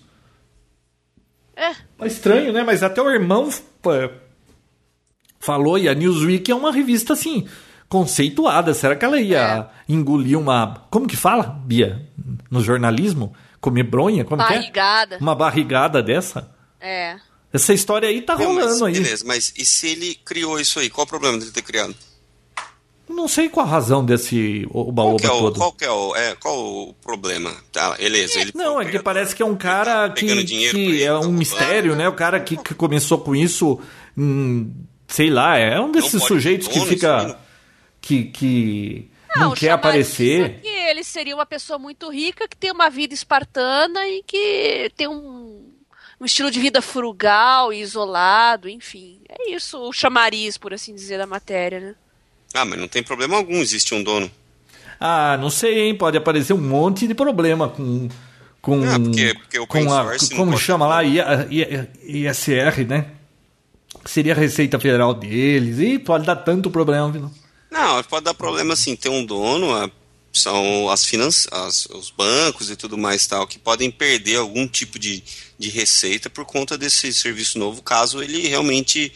[1.57, 1.71] É.
[2.01, 2.63] É estranho, né?
[2.65, 3.49] Mas até o irmão
[5.39, 7.47] falou, e a Newsweek é uma revista assim,
[7.89, 8.75] conceituada.
[8.75, 10.87] Será que ela ia engolir uma.
[10.91, 12.09] Como que fala, Bia?
[12.51, 13.35] No jornalismo?
[13.61, 14.25] Comer bronha?
[14.25, 14.57] Como que é?
[14.57, 15.19] Barrigada.
[15.21, 16.53] Uma barrigada dessa?
[16.81, 17.17] É.
[17.53, 18.95] Essa história aí tá Não, mas, rolando aí.
[18.95, 20.91] beleza, mas e se ele criou isso aí?
[20.91, 21.95] Qual o problema dele ter criado?
[23.09, 25.59] Não sei qual a razão desse Qual oba-oba que é o, todo.
[25.59, 27.55] qual que é o, é, qual o problema?
[27.73, 31.07] Tá, beleza, ele Não, é que parece que é um cara Tá que, que é
[31.07, 31.39] tá um roubando.
[31.39, 32.09] mistério, né?
[32.09, 33.79] O cara que, que começou com isso,
[34.17, 34.73] hum,
[35.07, 37.25] sei lá, é um desses sujeitos que fica.
[37.29, 37.37] não-
[38.01, 40.61] que, que não, o quer aparecer.
[40.61, 45.09] que ele seria uma pessoa muito rica, que tem uma vida espartana e que tem
[45.09, 45.73] um,
[46.21, 49.21] um estilo de vida frugal e isolado, enfim.
[49.29, 51.95] É isso, o chamariz, por assim dizer, da matéria, né?
[52.55, 54.31] Ah, mas não tem problema algum, existe um dono.
[55.01, 55.95] Ah, não sei, hein?
[55.97, 58.09] Pode aparecer um monte de problema com.
[58.63, 61.03] com Ah, porque- porque o com a, Como pode- chama lá?
[61.05, 63.07] ISR, né?
[64.03, 65.79] Que seria a Receita Federal deles.
[65.79, 67.31] E pode dar tanto problema, viu?
[67.71, 69.91] Não, pode dar problema assim, ter um dono,
[70.33, 75.23] são as finanças, os bancos e tudo mais tal, que podem perder algum tipo de,
[75.59, 79.13] de receita por conta desse serviço novo, caso ele realmente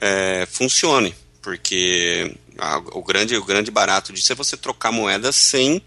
[0.00, 1.14] é, funcione.
[1.42, 5.82] Porque a- o, grande, o grande barato disso é você trocar moeda sem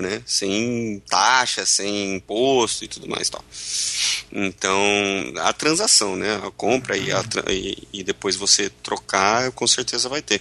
[0.00, 0.22] né?
[0.24, 3.44] Sem taxa, sem imposto e tudo mais tal.
[4.32, 4.80] Então,
[5.38, 6.36] a transação, né?
[6.36, 10.40] A compra e, a e, e depois você trocar, com certeza vai ter.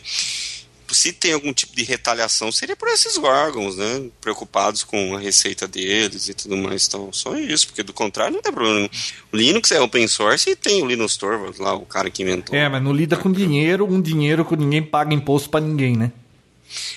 [0.90, 4.06] Se tem algum tipo de retaliação, seria por esses órgãos, né?
[4.22, 7.12] Preocupados com a receita deles e tudo mais tal.
[7.12, 8.78] Só isso, porque do contrário não tem problema.
[8.78, 8.90] nenhum.
[9.32, 12.56] O Linux é open source e tem o Linus Torvalds lá, o cara que inventou.
[12.56, 16.12] É, mas não lida com dinheiro, um dinheiro que ninguém paga imposto pra ninguém, né?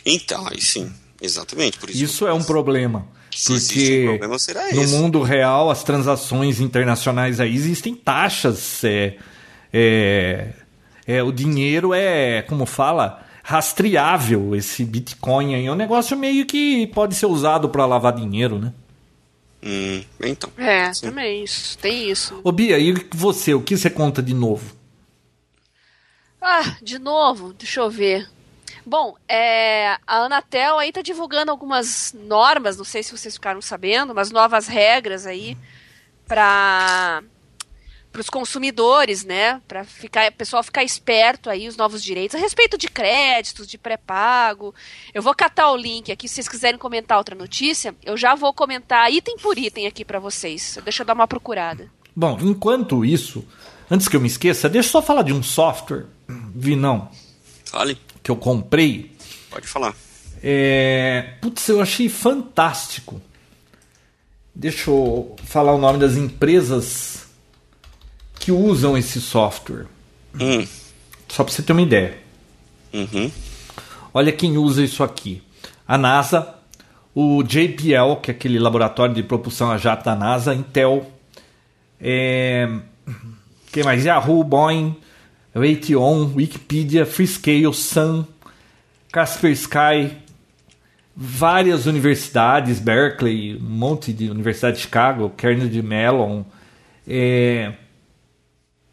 [0.05, 1.78] Então, aí sim, exatamente.
[1.78, 3.07] Por isso, Isso é um problema.
[3.47, 4.36] Porque um problema,
[4.74, 4.95] no esse.
[4.95, 8.82] mundo real, as transações internacionais aí existem taxas.
[8.82, 9.16] É,
[9.72, 10.49] é,
[11.07, 14.55] é, o dinheiro é, como fala, rastreável.
[14.55, 18.75] Esse Bitcoin aí é um negócio meio que pode ser usado para lavar dinheiro, né?
[19.63, 20.51] Hum, então.
[20.59, 21.07] É, Sim.
[21.07, 22.39] também isso, tem isso.
[22.45, 24.77] Ô Bia, e você, o que você conta de novo?
[26.43, 28.29] Ah, de novo, deixa eu ver.
[28.85, 34.15] Bom, é, a Anatel aí tá divulgando algumas normas, não sei se vocês ficaram sabendo,
[34.15, 35.57] mas novas regras aí
[36.27, 37.23] para
[38.21, 39.61] os consumidores, né?
[39.66, 43.79] Para ficar, o pessoal ficar esperto aí os novos direitos a respeito de créditos, de
[43.79, 44.75] pré-pago.
[45.12, 48.53] Eu vou catar o link aqui, se vocês quiserem comentar outra notícia, eu já vou
[48.53, 50.79] comentar item por item aqui para vocês.
[50.85, 51.91] Deixa eu dar uma procurada.
[52.14, 53.45] Bom, enquanto isso,
[53.91, 56.07] antes que eu me esqueça, deixa eu só falar de um software,
[56.55, 57.11] Vinão,
[57.64, 59.14] Fale, que eu comprei.
[59.51, 59.95] pode falar.
[60.43, 61.35] É...
[61.41, 63.21] Putz, eu achei fantástico.
[64.55, 67.28] Deixa eu falar o nome das empresas
[68.49, 69.85] que usam esse software.
[70.41, 70.67] Hum,
[71.29, 72.17] Só para você ter uma ideia.
[72.95, 73.31] uhum.
[74.15, 75.43] Olha quem usa isso aqui:
[75.87, 76.55] a NASA,
[77.15, 81.07] o JPL, que é aquele laboratório de propulsão a jato da NASA, Intel,
[82.01, 82.67] é...
[83.71, 84.07] quem mais?
[84.07, 84.97] Yahoo, Boeing,
[85.55, 88.25] Raytheon, Wikipedia, Freescale, Sun,
[89.13, 90.17] Kaspersky,
[91.15, 96.45] várias universidades, Berkeley, um monte de Universidade de Chicago, Carnegie Mellon,
[97.07, 97.75] é,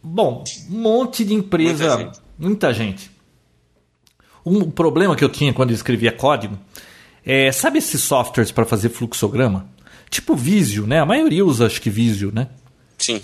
[0.06, 2.22] bom, um monte de empresa, muita gente.
[2.38, 3.12] Muita gente.
[4.46, 6.58] Um problema que eu tinha quando eu escrevia código
[7.26, 9.68] é, sabe esses softwares para fazer fluxograma?
[10.10, 11.00] Tipo Visio, né?
[11.00, 12.50] A maioria usa acho que Visio, né?
[12.98, 13.22] Sim.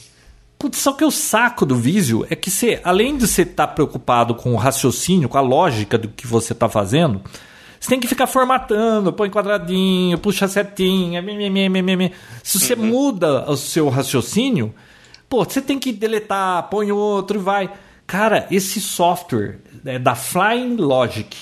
[0.57, 3.73] Putz, só que o saco do Visio é que você, além de você estar tá
[3.73, 7.21] preocupado com o raciocínio, com a lógica do que você está fazendo,
[7.79, 12.11] você tem que ficar formatando, põe quadradinho, puxa setinha, mimimi.
[12.43, 12.85] Se você uhum.
[12.85, 14.73] muda o seu raciocínio,
[15.31, 17.71] pô, você tem que deletar, põe outro e vai.
[18.05, 21.33] Cara, esse software é da Flying Logic.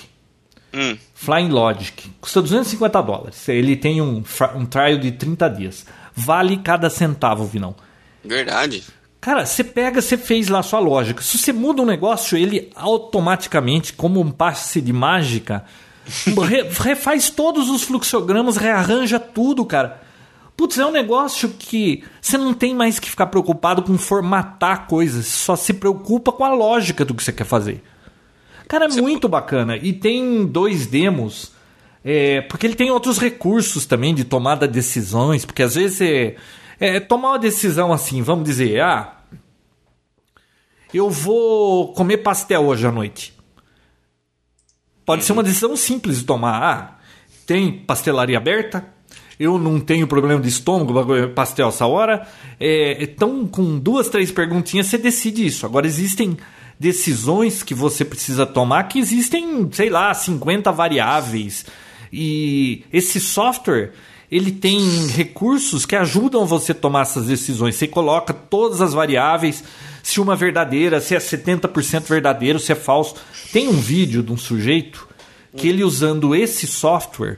[0.71, 0.95] Hum.
[1.15, 2.11] Flying Logic.
[2.21, 3.49] Custa 250 dólares.
[3.49, 4.23] Ele tem um,
[4.55, 5.87] um trial de 30 dias.
[6.13, 7.75] Vale cada centavo, Vinão.
[8.23, 8.83] Verdade.
[9.19, 11.23] Cara, você pega, você fez lá a sua lógica.
[11.23, 15.65] Se você muda um negócio, ele automaticamente, como um passe de mágica,
[16.79, 20.08] refaz todos os fluxogramas, rearranja tudo, cara.
[20.59, 25.25] Putz, é um negócio que você não tem mais que ficar preocupado com formatar coisas,
[25.25, 27.81] só se preocupa com a lógica do que você quer fazer.
[28.67, 29.77] Cara, é muito bacana.
[29.77, 31.53] E tem dois demos,
[32.03, 36.35] é, porque ele tem outros recursos também de tomada de decisões, porque às vezes é,
[36.77, 39.13] é tomar uma decisão assim, vamos dizer, ah,
[40.93, 43.33] eu vou comer pastel hoje à noite.
[45.05, 46.61] Pode ser uma decisão simples de tomar.
[46.61, 46.99] Ah,
[47.45, 48.98] tem pastelaria aberta,
[49.39, 52.27] eu não tenho problema de estômago, pastel essa hora.
[52.59, 55.65] É, então, com duas, três perguntinhas, você decide isso.
[55.65, 56.37] Agora, existem
[56.77, 61.65] decisões que você precisa tomar que existem, sei lá, 50 variáveis.
[62.11, 63.93] E esse software,
[64.29, 67.75] ele tem recursos que ajudam você a tomar essas decisões.
[67.75, 69.63] Você coloca todas as variáveis,
[70.03, 73.15] se uma é verdadeira, se é 70% verdadeiro, se é falso.
[73.53, 75.07] Tem um vídeo de um sujeito
[75.55, 77.37] que ele usando esse software,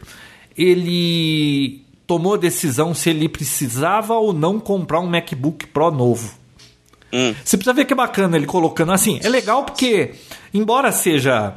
[0.57, 6.33] ele tomou a decisão se ele precisava ou não comprar um MacBook Pro novo.
[7.13, 7.33] Hum.
[7.41, 9.17] Você precisa ver que é bacana ele colocando assim.
[9.23, 10.15] É legal porque,
[10.53, 11.55] embora seja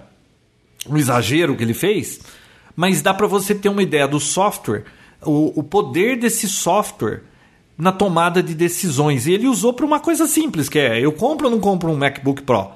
[0.88, 2.20] um exagero que ele fez,
[2.76, 4.84] mas dá para você ter uma ideia do software,
[5.22, 7.22] o, o poder desse software
[7.76, 9.26] na tomada de decisões.
[9.26, 11.96] E ele usou para uma coisa simples, que é eu compro ou não compro um
[11.96, 12.70] MacBook Pro?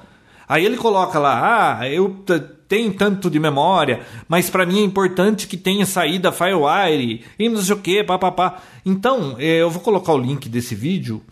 [0.48, 2.24] Aí ele coloca lá, ah, eu
[2.66, 7.60] tenho tanto de memória, mas para mim é importante que tenha saída FireWire e não
[7.60, 8.62] sei o que, papapá.
[8.84, 11.22] Então, eh, eu vou colocar o link desse vídeo.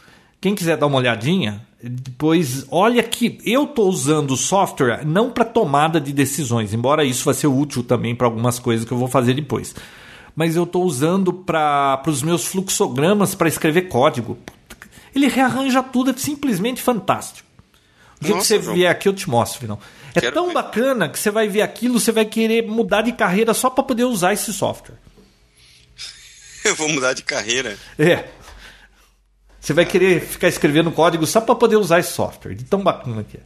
[0.40, 5.44] Quem quiser dar uma olhadinha, depois olha que eu estou usando o software não para
[5.44, 9.08] tomada de decisões, embora isso vai ser útil também para algumas coisas que eu vou
[9.08, 9.74] fazer depois
[10.36, 14.36] mas eu estou usando para os meus fluxogramas para escrever código.
[15.14, 17.45] Ele rearranja tudo, é simplesmente fantástico.
[18.20, 18.74] O dia Nossa, que você João.
[18.74, 19.80] vier aqui, eu te mostro, final.
[20.14, 20.54] É Quero tão ver.
[20.54, 24.04] bacana que você vai ver aquilo, você vai querer mudar de carreira só para poder
[24.04, 24.96] usar esse software.
[26.64, 27.76] Eu vou mudar de carreira.
[27.98, 28.24] É.
[29.60, 32.54] Você vai querer ficar escrevendo código só para poder usar esse software.
[32.54, 33.40] De tão bacana que é.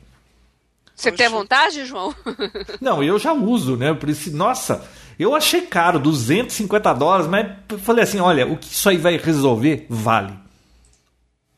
[0.94, 2.14] Você tem vontade, João?
[2.78, 3.94] Não, eu já uso, né?
[3.94, 4.86] Por isso, nossa,
[5.18, 7.46] eu achei caro, 250 dólares, mas
[7.82, 10.34] falei assim, olha, o que isso aí vai resolver, vale.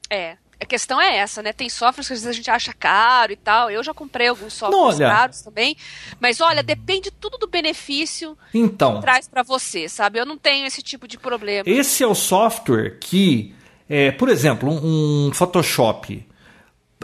[0.08, 0.36] É.
[0.62, 1.52] A questão é essa, né?
[1.52, 3.68] Tem softwares que às vezes a gente acha caro e tal.
[3.68, 5.76] Eu já comprei alguns softwares olha, caros também.
[6.20, 10.20] Mas olha, depende tudo do benefício então, que traz para você, sabe?
[10.20, 11.64] Eu não tenho esse tipo de problema.
[11.66, 13.52] Esse é o software que,
[13.88, 16.24] é, por exemplo, um, um Photoshop.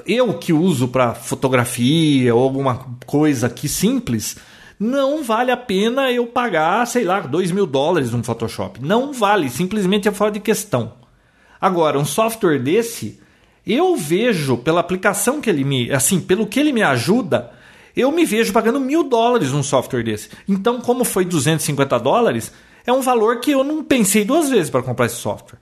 [0.06, 4.36] Eu que uso para fotografia ou alguma coisa aqui simples,
[4.78, 8.80] não vale a pena eu pagar, sei lá, 2 mil dólares num Photoshop.
[8.80, 10.92] Não vale, simplesmente é fora de questão.
[11.60, 13.20] Agora, um software desse,
[13.68, 15.92] eu vejo pela aplicação que ele me.
[15.92, 17.52] Assim, pelo que ele me ajuda,
[17.94, 20.30] eu me vejo pagando mil dólares num software desse.
[20.48, 22.50] Então, como foi 250 dólares,
[22.86, 25.58] é um valor que eu não pensei duas vezes para comprar esse software.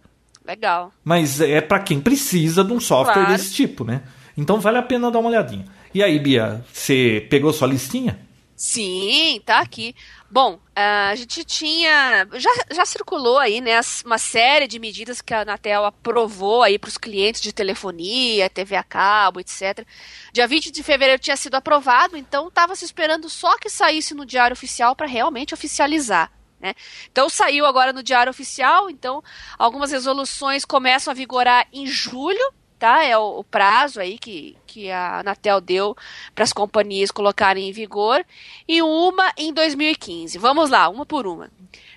[0.47, 0.93] Legal.
[1.05, 3.33] Mas é para quem precisa de um software claro.
[3.33, 4.03] desse tipo, né?
[4.37, 5.65] Então vale a pena dar uma olhadinha.
[5.93, 8.21] E aí, Bia, você pegou sua listinha?
[8.55, 9.95] Sim, tá aqui.
[10.29, 12.27] Bom, a gente tinha.
[12.35, 16.89] Já, já circulou aí, né, uma série de medidas que a Anatel aprovou aí para
[16.89, 19.87] os clientes de telefonia, TV a cabo, etc.
[20.33, 24.27] Dia 20 de fevereiro tinha sido aprovado, então estava se esperando só que saísse no
[24.27, 26.31] Diário Oficial para realmente oficializar.
[26.59, 26.75] Né?
[27.11, 29.23] Então saiu agora no Diário Oficial, então
[29.57, 33.05] algumas resoluções começam a vigorar em julho tá?
[33.05, 35.97] É o, o, prazo aí que, que a Anatel deu
[36.35, 38.25] para as companhias colocarem em vigor
[38.69, 40.39] e uma em 2015.
[40.39, 41.51] Vamos lá, uma por uma.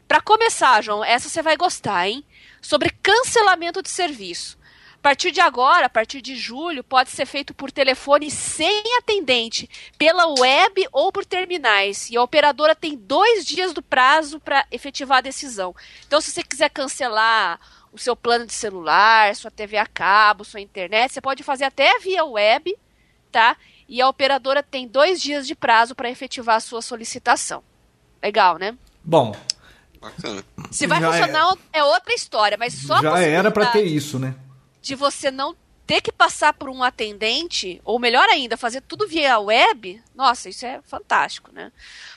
[0.07, 2.23] Para começar, João, essa você vai gostar, hein?
[2.61, 4.57] Sobre cancelamento de serviço.
[4.99, 9.69] A partir de agora, a partir de julho, pode ser feito por telefone sem atendente,
[9.97, 12.09] pela web ou por terminais.
[12.09, 15.73] E a operadora tem dois dias do prazo para efetivar a decisão.
[16.05, 17.61] Então, se você quiser cancelar
[17.91, 21.99] o seu plano de celular, sua TV a cabo, sua internet, você pode fazer até
[21.99, 22.75] via web,
[23.31, 23.57] tá?
[23.87, 27.63] E a operadora tem dois dias de prazo para efetivar a sua solicitação.
[28.21, 28.77] Legal, né?
[29.03, 29.35] Bom.
[29.99, 30.43] Bacana.
[30.71, 31.79] Se vai funcionar é...
[31.79, 31.83] é...
[31.83, 34.35] outra história, mas só Já era para ter isso, né?
[34.81, 39.39] De você não ter que passar por um atendente, ou melhor ainda, fazer tudo via
[39.39, 41.71] web, nossa, isso é fantástico, né?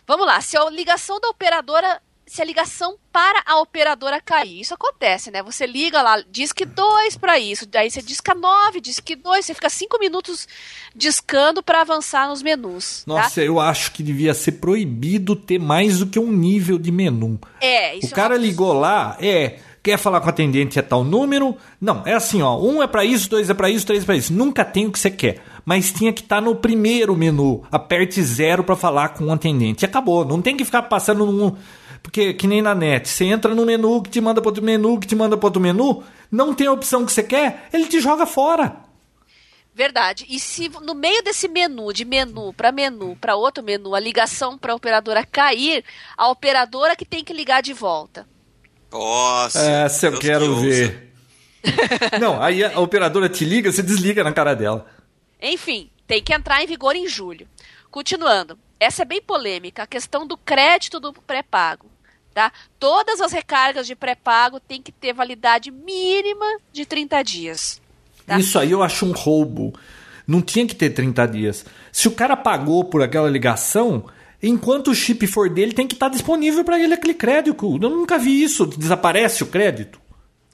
[0.06, 2.02] Vamos lá, se a ligação da operadora
[2.32, 4.62] se a ligação para a operadora cair.
[4.62, 5.42] Isso acontece, né?
[5.42, 9.44] Você liga lá, diz que 2 para isso, daí você disca 9, diz que 2,
[9.44, 10.48] você fica 5 minutos
[10.96, 13.04] discando para avançar nos menus.
[13.04, 13.12] Tá?
[13.12, 13.42] Nossa, tá?
[13.42, 17.38] eu acho que devia ser proibido ter mais do que um nível de menu.
[17.60, 18.46] É, isso O cara é uma...
[18.46, 21.54] ligou lá, é, quer falar com o atendente é tal número?
[21.78, 24.16] Não, é assim, ó, um é para isso, dois é para isso, três é para
[24.16, 24.32] isso.
[24.32, 25.42] Nunca tem o que você quer.
[25.66, 27.62] Mas tinha que estar tá no primeiro menu.
[27.70, 29.84] Aperte zero para falar com o atendente.
[29.84, 30.24] E acabou.
[30.24, 31.54] Não tem que ficar passando num
[32.02, 34.98] porque, que nem na net, você entra no menu que te manda para outro menu,
[34.98, 38.00] que te manda para outro menu, não tem a opção que você quer, ele te
[38.00, 38.76] joga fora.
[39.74, 40.26] Verdade.
[40.28, 44.58] E se no meio desse menu, de menu para menu, para outro menu, a ligação
[44.58, 45.82] para a operadora cair,
[46.16, 48.26] a operadora que tem que ligar de volta.
[48.90, 49.60] Nossa.
[49.60, 51.10] Essa eu quero ver.
[52.20, 54.86] Não, aí a operadora te liga, você desliga na cara dela.
[55.40, 57.48] Enfim, tem que entrar em vigor em julho.
[57.90, 61.91] Continuando, essa é bem polêmica, a questão do crédito do pré-pago.
[62.34, 62.50] Tá?
[62.78, 67.80] Todas as recargas de pré-pago têm que ter validade mínima de 30 dias.
[68.26, 68.38] Tá?
[68.38, 69.74] Isso aí eu acho um roubo.
[70.26, 71.66] Não tinha que ter 30 dias.
[71.90, 74.06] Se o cara pagou por aquela ligação,
[74.42, 77.78] enquanto o chip for dele, tem que estar disponível para ele aquele crédito.
[77.80, 78.64] Eu nunca vi isso.
[78.66, 80.00] Desaparece o crédito.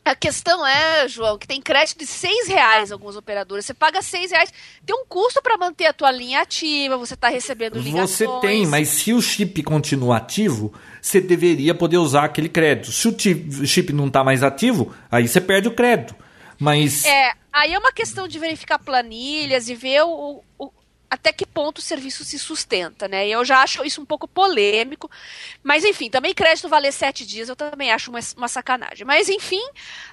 [0.04, 3.66] A questão é, João, que tem crédito de seis reais alguns operadores.
[3.66, 4.52] Você paga seis reais,
[4.84, 8.10] tem um custo para manter a tua linha ativa, você está recebendo ligações.
[8.10, 12.90] Você tem, mas se o chip continua ativo, você deveria poder usar aquele crédito.
[12.90, 16.14] Se o chip não está mais ativo, aí você perde o crédito.
[16.58, 17.04] Mas.
[17.04, 20.70] É, aí é uma questão de verificar planilhas e ver o, o,
[21.10, 23.26] até que ponto o serviço se sustenta, né?
[23.26, 25.10] E eu já acho isso um pouco polêmico.
[25.62, 29.06] Mas, enfim, também crédito valer sete dias, eu também acho uma, uma sacanagem.
[29.06, 29.62] Mas, enfim,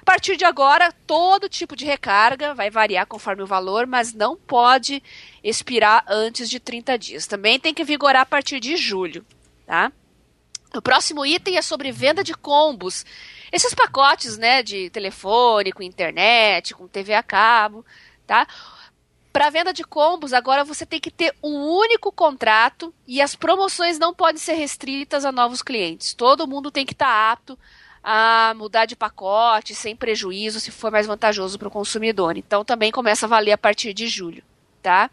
[0.00, 4.36] a partir de agora, todo tipo de recarga vai variar conforme o valor, mas não
[4.36, 5.02] pode
[5.44, 7.26] expirar antes de 30 dias.
[7.26, 9.24] Também tem que vigorar a partir de julho,
[9.66, 9.92] tá?
[10.74, 13.04] O próximo item é sobre venda de combos.
[13.52, 17.84] Esses pacotes, né, de telefone, com internet, com TV a cabo,
[18.26, 18.46] tá?
[19.36, 23.98] Para venda de combos, agora você tem que ter um único contrato e as promoções
[23.98, 26.14] não podem ser restritas a novos clientes.
[26.14, 27.58] Todo mundo tem que estar tá apto
[28.02, 32.38] a mudar de pacote sem prejuízo, se for mais vantajoso para o consumidor.
[32.38, 34.42] Então também começa a valer a partir de julho,
[34.82, 35.10] tá?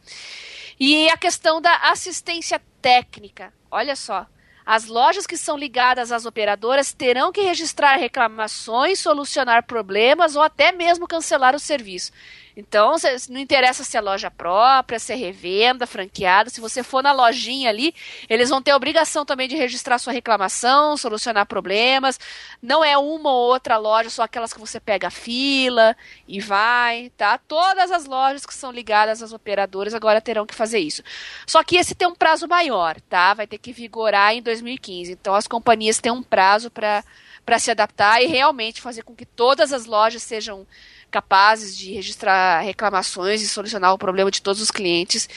[0.79, 3.53] E a questão da assistência técnica.
[3.69, 4.25] Olha só,
[4.65, 10.71] as lojas que são ligadas às operadoras terão que registrar reclamações, solucionar problemas ou até
[10.71, 12.13] mesmo cancelar o serviço.
[12.55, 12.95] Então,
[13.29, 17.69] não interessa se é loja própria, se é revenda, franqueada, se você for na lojinha
[17.69, 17.95] ali,
[18.29, 22.19] eles vão ter a obrigação também de registrar sua reclamação, solucionar problemas.
[22.61, 25.95] Não é uma ou outra loja, só aquelas que você pega a fila
[26.27, 27.39] e vai, tá?
[27.39, 31.01] Todas as lojas que são ligadas às operadoras agora terão que fazer isso.
[31.47, 33.33] Só que esse tem um prazo maior, tá?
[33.33, 35.11] Vai ter que vigorar em 2015.
[35.11, 37.03] Então, as companhias têm um prazo para
[37.45, 40.65] para se adaptar e realmente fazer com que todas as lojas sejam
[41.13, 45.29] capazes de registrar reclamações e solucionar o problema de todos os clientes.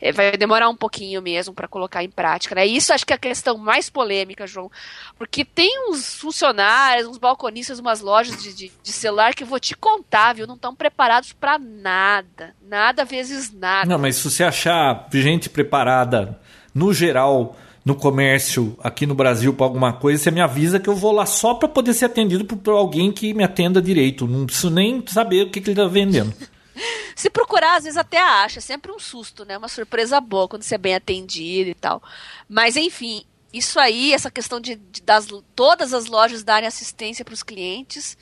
[0.00, 2.54] É, vai demorar um pouquinho mesmo para colocar em prática.
[2.54, 2.64] Né?
[2.64, 4.70] Isso acho que é a questão mais polêmica, João,
[5.18, 9.74] porque tem uns funcionários, uns balconistas, umas lojas de, de, de celular que vou te
[9.74, 10.46] contar, viu?
[10.46, 12.54] Não estão preparados para nada.
[12.62, 13.88] Nada vezes nada.
[13.88, 16.38] Não, mas se você achar gente preparada,
[16.72, 20.94] no geral, no comércio aqui no Brasil para alguma coisa, você me avisa que eu
[20.96, 24.26] vou lá só para poder ser atendido por, por, alguém que me atenda direito.
[24.26, 26.34] Não preciso nem saber o que, que ele está vendendo.
[27.14, 28.58] Se procurar, às vezes até acha.
[28.58, 29.56] É sempre um susto, né?
[29.58, 32.02] Uma surpresa boa quando você é bem atendido e tal.
[32.48, 33.22] Mas, enfim,
[33.52, 38.16] isso aí, essa questão de, de das, todas as lojas darem assistência para os clientes,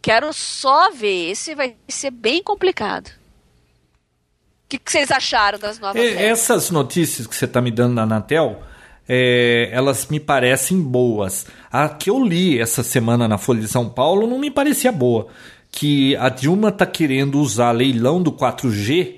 [0.00, 1.30] quero só ver.
[1.30, 3.08] Esse vai ser bem complicado.
[3.08, 7.94] O que, que vocês acharam das novas e, Essas notícias que você está me dando
[7.94, 8.62] na Anatel
[9.08, 11.46] é, elas me parecem boas.
[11.72, 15.28] A que eu li essa semana na Folha de São Paulo não me parecia boa.
[15.70, 19.16] Que a Dilma está querendo usar leilão do 4G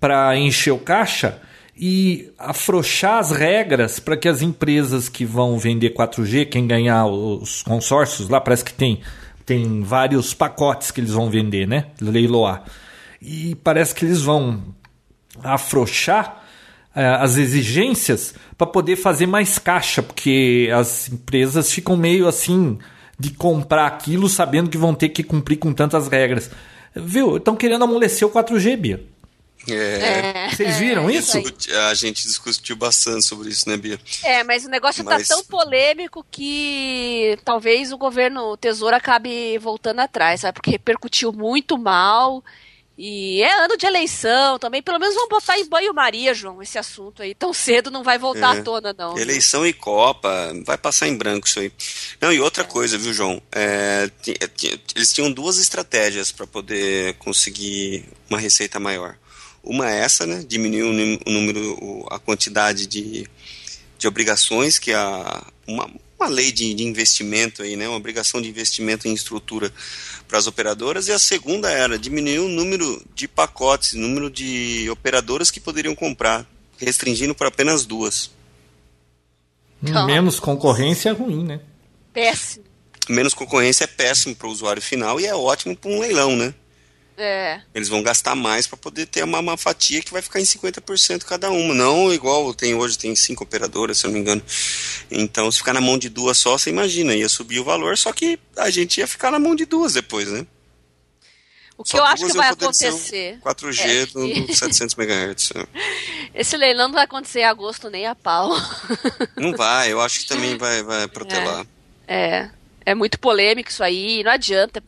[0.00, 1.40] para encher o caixa
[1.76, 7.62] e afrouxar as regras para que as empresas que vão vender 4G, quem ganhar os
[7.62, 9.00] consórcios lá, parece que tem
[9.46, 11.86] tem vários pacotes que eles vão vender, né?
[12.00, 12.62] Leiloar.
[13.20, 14.62] E parece que eles vão
[15.42, 16.40] afrouxar
[16.94, 22.78] as exigências para poder fazer mais caixa, porque as empresas ficam meio assim
[23.18, 26.50] de comprar aquilo sabendo que vão ter que cumprir com tantas regras.
[26.94, 27.36] Viu?
[27.36, 29.04] Estão querendo amolecer o 4G, Bia.
[29.68, 30.48] É.
[30.48, 31.38] Vocês viram É, isso?
[31.38, 34.00] isso A gente discutiu bastante sobre isso, né, Bia?
[34.24, 39.58] É, mas o negócio Mas- tá tão polêmico que talvez o governo, o Tesouro acabe
[39.58, 40.54] voltando atrás, sabe?
[40.54, 42.42] Porque repercutiu muito mal.
[43.02, 44.82] E é ano de eleição também.
[44.82, 47.34] Pelo menos vamos botar em banho-maria, João, esse assunto aí.
[47.34, 48.60] Tão cedo não vai voltar É.
[48.60, 49.16] à tona, não.
[49.16, 51.72] Eleição e Copa, vai passar em branco isso aí.
[52.20, 53.40] Não, e outra coisa, viu, João?
[53.52, 54.36] É, ti-
[54.94, 59.16] eles tinham duas estratégias para poder conseguir uma receita maior.
[59.64, 60.44] Uma é essa, né?
[60.46, 63.26] Diminuir o nú- o número, a quantidade de,
[63.98, 65.90] de obrigações que a uma,
[66.20, 67.88] uma lei de, de investimento aí, né?
[67.88, 69.72] Uma obrigação de investimento em estrutura
[70.28, 71.08] para as operadoras.
[71.08, 75.94] E a segunda era diminuir o número de pacotes, o número de operadoras que poderiam
[75.94, 76.46] comprar,
[76.78, 78.30] restringindo para apenas duas.
[79.82, 80.06] Então.
[80.06, 81.60] Menos concorrência é ruim, né?
[82.12, 82.64] Péssimo.
[83.08, 86.54] menos concorrência é péssimo para o usuário final e é ótimo para um leilão, né?
[87.22, 87.60] É.
[87.74, 91.24] Eles vão gastar mais para poder ter uma, uma fatia que vai ficar em 50%
[91.24, 91.74] cada uma.
[91.74, 94.42] Não igual tem hoje, tem cinco operadoras, se eu não me engano.
[95.10, 98.10] Então, se ficar na mão de duas só, você imagina, ia subir o valor, só
[98.10, 100.46] que a gente ia ficar na mão de duas depois, né?
[101.76, 103.38] O que Só eu acho que vai acontecer.
[103.42, 105.52] 4G é do, que- do 700 MHz.
[106.34, 108.50] Esse leilão não vai acontecer em agosto nem a pau.
[109.36, 111.66] Não vai, eu acho que também vai, vai protelar.
[112.06, 112.50] É.
[112.84, 114.22] É muito polêmico isso aí.
[114.22, 114.82] Não adianta.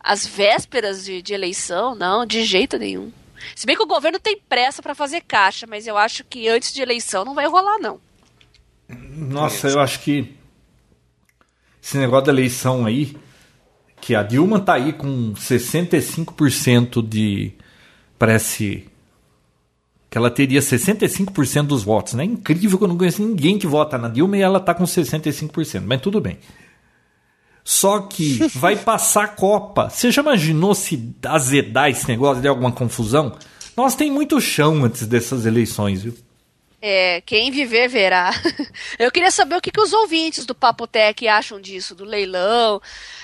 [0.00, 3.12] As vésperas de, de eleição, não, de jeito nenhum.
[3.54, 6.72] Se bem que o governo tem pressa para fazer caixa, mas eu acho que antes
[6.72, 8.00] de eleição não vai rolar, não.
[8.88, 10.34] Nossa, eu acho que
[11.82, 13.16] esse negócio da eleição aí,
[14.00, 17.52] que a Dilma tá aí com 65% de.
[18.18, 18.86] Parece.
[20.10, 22.24] Que ela teria 65% dos votos, né?
[22.24, 25.82] Incrível que eu não conheço ninguém que vota na Dilma e ela tá com 65%,
[25.86, 26.38] mas tudo bem.
[27.68, 29.90] Só que vai passar a Copa.
[29.90, 33.36] Você já imaginou se azedar esse negócio de alguma confusão?
[33.76, 36.16] Nós tem muito chão antes dessas eleições, viu?
[36.80, 38.30] É, quem viver verá.
[38.98, 42.80] Eu queria saber o que, que os ouvintes do Papotec acham disso, do leilão,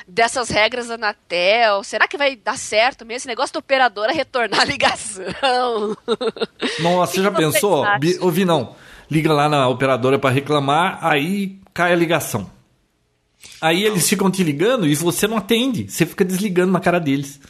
[0.07, 1.83] dessas regras da Anatel.
[1.83, 5.97] Será que vai dar certo mesmo esse negócio da operadora retornar a ligação?
[6.81, 7.87] Nossa, Que você já pensou?
[8.21, 8.77] Ouvi não.
[9.11, 12.53] Liga lá na operadora para reclamar, aí cai a ligação.
[13.61, 15.91] Aí eles ficam te ligando e você não atende.
[15.91, 17.41] Você fica desligando na cara deles.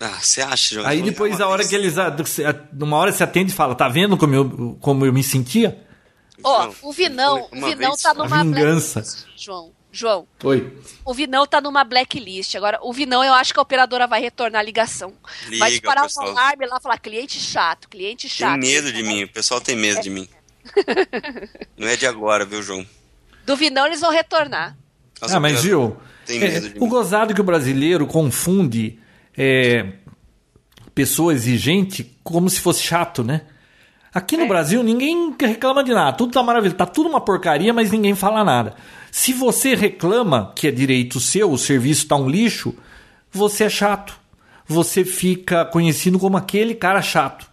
[0.00, 0.86] Ah, você acha, João?
[0.86, 1.98] Aí depois, a hora que eles.
[1.98, 2.14] a-
[2.72, 5.78] Numa hora você atende e fala: Tá vendo como eu, como eu me sentia?
[6.42, 9.00] Ó, Não, o Vinão, uma o Vinão vez tá numa vingança.
[9.00, 9.72] blacklist, João.
[9.92, 10.72] João, Oi.
[11.04, 12.54] o Vinão tá numa blacklist.
[12.54, 15.12] Agora, o Vinão, eu acho que a operadora vai retornar a ligação.
[15.46, 16.28] vai Liga, disparar um pessoal.
[16.28, 18.58] alarme lá e falar cliente chato, cliente Tem chato.
[18.60, 20.28] medo de mim, o pessoal tem medo de mim.
[21.76, 22.86] Não é de agora, viu, João?
[23.44, 24.76] Do Vinão eles vão retornar.
[25.20, 25.96] As Ah, mas viu?
[26.28, 28.98] é, o gozado que o brasileiro confunde
[29.36, 29.92] é,
[30.94, 33.42] pessoa exigente como se fosse chato, né?
[34.12, 37.92] Aqui no Brasil ninguém reclama de nada, tudo tá maravilhoso, tá tudo uma porcaria, mas
[37.92, 38.74] ninguém fala nada.
[39.10, 42.74] Se você reclama que é direito seu, o serviço tá um lixo,
[43.30, 44.18] você é chato.
[44.66, 47.46] Você fica conhecido como aquele cara chato.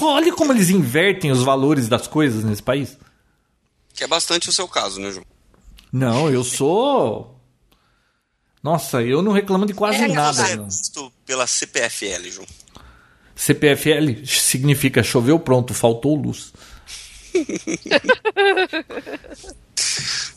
[0.00, 2.96] Olha como eles invertem os valores das coisas nesse país.
[3.94, 5.24] Que é bastante o seu caso, né, João?
[5.92, 7.40] Não, eu sou.
[8.62, 10.44] Nossa, eu não reclamo de quase É, nada.
[10.44, 12.46] Você é visto pela CPFL, João.
[13.34, 16.52] CPFL significa choveu pronto, faltou luz.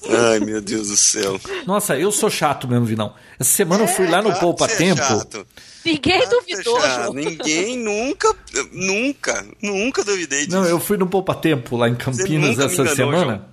[0.10, 1.40] Ai, meu Deus do céu.
[1.66, 3.14] Nossa, eu sou chato mesmo, Vinão.
[3.40, 5.02] Essa semana eu fui lá no Claro Poupa é Tempo.
[5.02, 5.48] chato.
[5.86, 6.96] Ninguém duvidou, você é.
[6.96, 7.14] João.
[7.14, 8.36] Ninguém nunca,
[8.72, 10.58] nunca, nunca duvidei disso.
[10.58, 13.51] Não, eu fui no Poupa Tempo lá em Campinas essa enganou, semana.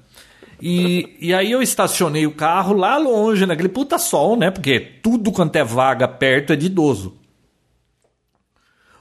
[0.61, 4.50] E, e aí eu estacionei o carro lá longe, naquele puta sol, né?
[4.50, 7.16] Porque tudo quanto é vaga perto é de idoso.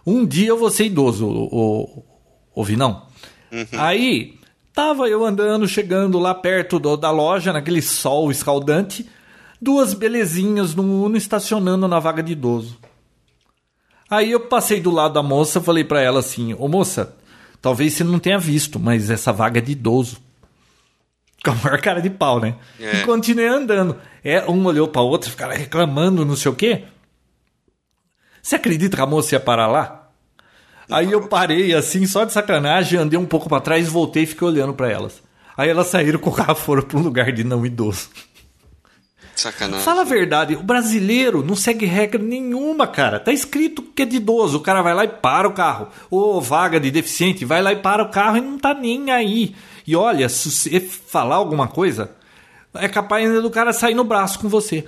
[0.05, 2.03] Um dia eu vou ser idoso, o, o,
[2.55, 3.05] o Vinão.
[3.77, 4.39] Aí
[4.73, 9.09] tava eu andando, chegando lá perto do- da loja, naquele sol escaldante,
[9.61, 12.77] duas belezinhas no Uno estacionando na vaga de idoso.
[14.09, 17.17] Aí eu passei do lado da moça, falei pra ela assim: Ô moça,
[17.61, 20.19] talvez você não tenha visto, mas essa vaga é de idoso.
[21.43, 22.55] Com a maior cara de pau, né?
[22.79, 22.97] É.
[22.97, 23.97] E continuei andando.
[24.23, 26.83] É, um olhou pra outra, ficaram reclamando, não sei o quê.
[28.41, 30.09] Você acredita que a moça ia parar lá?
[30.89, 34.47] Aí eu parei assim, só de sacanagem, andei um pouco pra trás, voltei e fiquei
[34.47, 35.21] olhando pra elas.
[35.57, 38.09] Aí elas saíram com o carro foram pra um lugar de não idoso.
[39.35, 39.83] Sacanagem.
[39.83, 43.19] Fala a verdade, o brasileiro não segue regra nenhuma, cara.
[43.19, 45.89] Tá escrito que é de idoso, o cara vai lá e para o carro.
[46.09, 49.55] Ou vaga de deficiente, vai lá e para o carro e não tá nem aí.
[49.87, 52.11] E olha, se você falar alguma coisa,
[52.75, 54.85] é capaz ainda do cara sair no braço com você.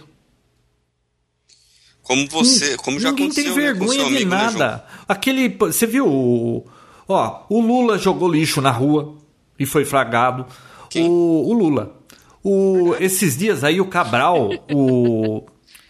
[2.03, 4.53] Como você, como já Ninguém aconteceu tem né, vergonha de amigo, né, João?
[4.53, 4.85] nada.
[5.07, 6.65] Aquele, você viu, o-
[7.07, 9.15] ó, o Lula jogou lixo na rua
[9.59, 10.45] e foi flagrado.
[10.89, 11.07] Quem?
[11.07, 11.13] O,
[11.47, 11.95] o Lula.
[12.43, 15.43] O, esses dias aí o Cabral, o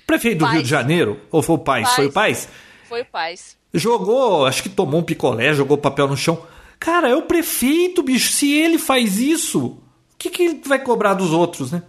[0.05, 0.53] prefeito do Paes.
[0.55, 1.83] Rio de Janeiro, ou foi o Paz?
[1.85, 1.95] Paes.
[1.95, 2.49] Foi o Paz?
[2.89, 3.57] Foi o Paz.
[3.73, 6.41] Jogou, acho que tomou um picolé, jogou papel no chão.
[6.79, 8.31] Cara, é o prefeito, bicho.
[8.31, 9.81] Se ele faz isso, o
[10.17, 11.83] que, que ele vai cobrar dos outros, né?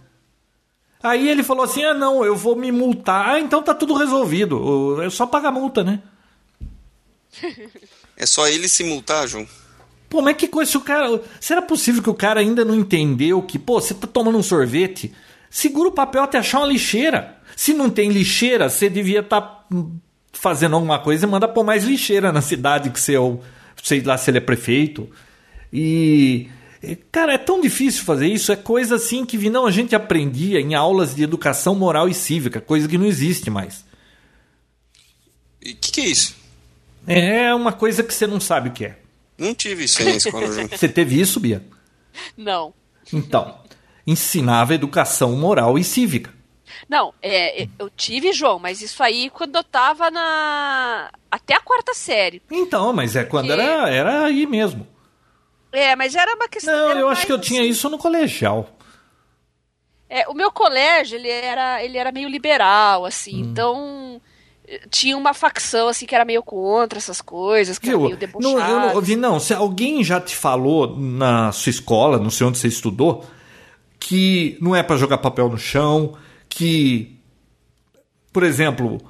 [1.01, 3.29] Aí ele falou assim: ah, não, eu vou me multar.
[3.29, 5.01] Ah, então tá tudo resolvido.
[5.01, 6.01] É só pagar multa, né?
[8.17, 9.47] É só ele se multar, João.
[10.07, 11.19] Pô, mas que coisa, se o cara.
[11.39, 15.11] Será possível que o cara ainda não entendeu que, pô, você tá tomando um sorvete?
[15.49, 17.37] Segura o papel até achar uma lixeira.
[17.55, 19.65] Se não tem lixeira, você devia estar
[20.33, 23.39] fazendo alguma coisa e manda pôr mais lixeira na cidade que você é o.
[23.81, 25.09] Sei lá se ele é prefeito.
[25.71, 26.47] E.
[27.11, 28.51] Cara, é tão difícil fazer isso.
[28.51, 32.59] É coisa assim que não a gente aprendia em aulas de educação moral e cívica,
[32.59, 33.85] coisa que não existe mais.
[35.61, 36.35] E o que, que é isso?
[37.05, 38.97] É uma coisa que você não sabe o que é.
[39.37, 40.47] Não tive isso aí na escola.
[40.47, 41.63] Você teve isso, Bia?
[42.37, 42.73] Não.
[43.11, 43.59] Então,
[44.05, 46.31] ensinava educação moral e cívica.
[46.91, 51.09] Não, é, eu tive, João, mas isso aí quando eu tava na.
[51.31, 52.41] Até a quarta série.
[52.51, 54.85] Então, mas é quando Porque- era, era aí mesmo.
[55.71, 56.89] É, mas era uma questão.
[56.89, 57.69] Não, eu acho que eu tinha assim.
[57.69, 58.69] isso no colegial.
[60.09, 63.47] É, o meu colégio, ele era, ele era meio liberal, assim, Hum.
[63.49, 64.21] então
[64.67, 67.99] eh, tinha uma facção, assim, que era meio contra essas coisas, que Viu?
[68.07, 68.95] era meio Não, eu não, debochada.
[68.95, 73.25] ouvi, não, se alguém já te falou na sua escola, não sei onde você estudou,
[73.97, 76.17] que não é pra jogar papel no chão,
[76.51, 77.17] que,
[78.33, 79.01] por exemplo,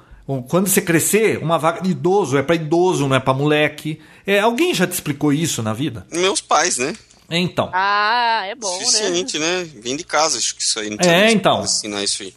[0.48, 4.00] quando você crescer, uma vaga de idoso é pra idoso, não é pra moleque.
[4.26, 6.06] É, alguém já te explicou isso na vida?
[6.12, 6.94] Meus pais, né?
[7.28, 7.70] Então.
[7.72, 8.84] Ah, é bom, né?
[8.84, 9.64] Suficiente, né?
[9.64, 11.64] Vim de casa, acho que isso aí não É, então.
[11.64, 12.34] ensinar isso aí.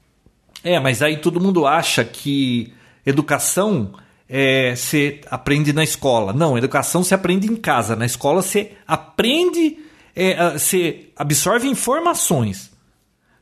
[0.64, 2.74] É, mas aí todo mundo acha que
[3.06, 3.94] educação
[4.28, 6.34] é, você aprende na escola.
[6.34, 7.96] Não, educação você aprende em casa.
[7.96, 9.78] Na escola você aprende,
[10.16, 12.72] é, você absorve informações.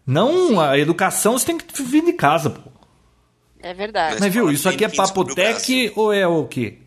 [0.06, 2.72] Não, a educação você tem que vir de casa, pô.
[3.62, 4.18] É verdade.
[4.20, 6.80] Mas viu, isso aqui é papotec ou é o quê?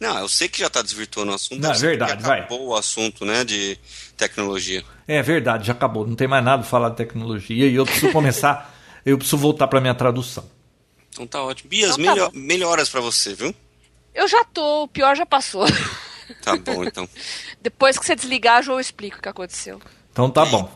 [0.00, 1.60] Não, eu sei que já está desvirtuando o assunto.
[1.60, 2.40] Não, é ser verdade, porque vai.
[2.40, 3.78] acabou o assunto, né, de
[4.16, 4.84] tecnologia.
[5.06, 6.06] É verdade, já acabou.
[6.06, 8.74] Não tem mais nada pra falar de tecnologia e eu preciso começar,
[9.06, 10.44] eu preciso voltar pra minha tradução.
[11.10, 11.70] Então tá ótimo.
[11.70, 12.30] Bias, Então tá bom.
[12.34, 13.54] melhoras pra você, viu?
[14.14, 15.66] Eu já tô, o pior já passou.
[16.42, 17.08] Tá bom, então.
[17.60, 19.80] Depois que você desligar, eu explico o que aconteceu.
[20.12, 20.70] Então tá bom.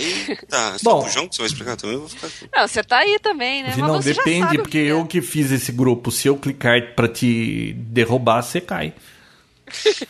[0.00, 0.76] Eita.
[0.82, 1.02] Bom.
[1.02, 1.94] pro João que você vai explicar também?
[1.96, 2.48] Eu vou ficar aqui.
[2.52, 3.70] Não, você tá aí também, né?
[3.74, 4.92] Vi, Mas não, depende, porque que é.
[4.92, 6.10] eu que fiz esse grupo.
[6.10, 8.92] Se eu clicar pra te derrubar, você cai.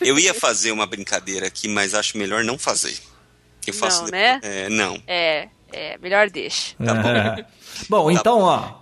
[0.00, 2.96] Eu ia fazer uma brincadeira aqui, mas acho melhor não fazer.
[3.66, 4.22] Eu faço Não, depois.
[4.22, 4.40] né?
[4.42, 5.02] É, não.
[5.06, 6.74] É, é, melhor deixa.
[6.82, 7.08] Tá bom.
[7.08, 7.46] É.
[7.88, 8.80] Bom, então, ó.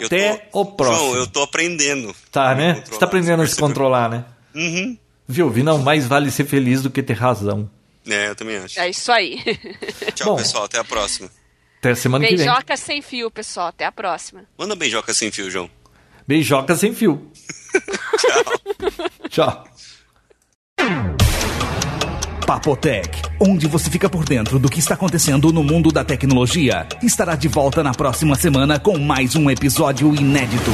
[0.00, 0.98] Eu Até tô- o próximo.
[1.10, 2.14] João, eu tô aprendendo.
[2.30, 2.82] Tá, né?
[2.86, 4.24] Você tá aprendendo a se controlar, né?
[4.54, 4.96] Uhum.
[5.28, 5.62] Viu, Vi?
[5.62, 7.68] Não, mais vale ser feliz do que ter razão.
[8.08, 8.78] É, eu também acho.
[8.78, 9.42] É isso aí.
[10.14, 10.36] Tchau, Bom.
[10.36, 10.64] pessoal.
[10.64, 11.30] Até a próxima.
[11.78, 12.46] Até a semana que vem.
[12.46, 13.68] Beijoca sem fio, pessoal.
[13.68, 14.44] Até a próxima.
[14.58, 15.70] Manda beijoca sem fio, João.
[16.26, 17.30] Beijoca sem fio.
[19.28, 19.64] Tchau.
[22.46, 27.34] Papotec, onde você fica por dentro do que está acontecendo no mundo da tecnologia, estará
[27.34, 30.70] de volta na próxima semana com mais um episódio inédito.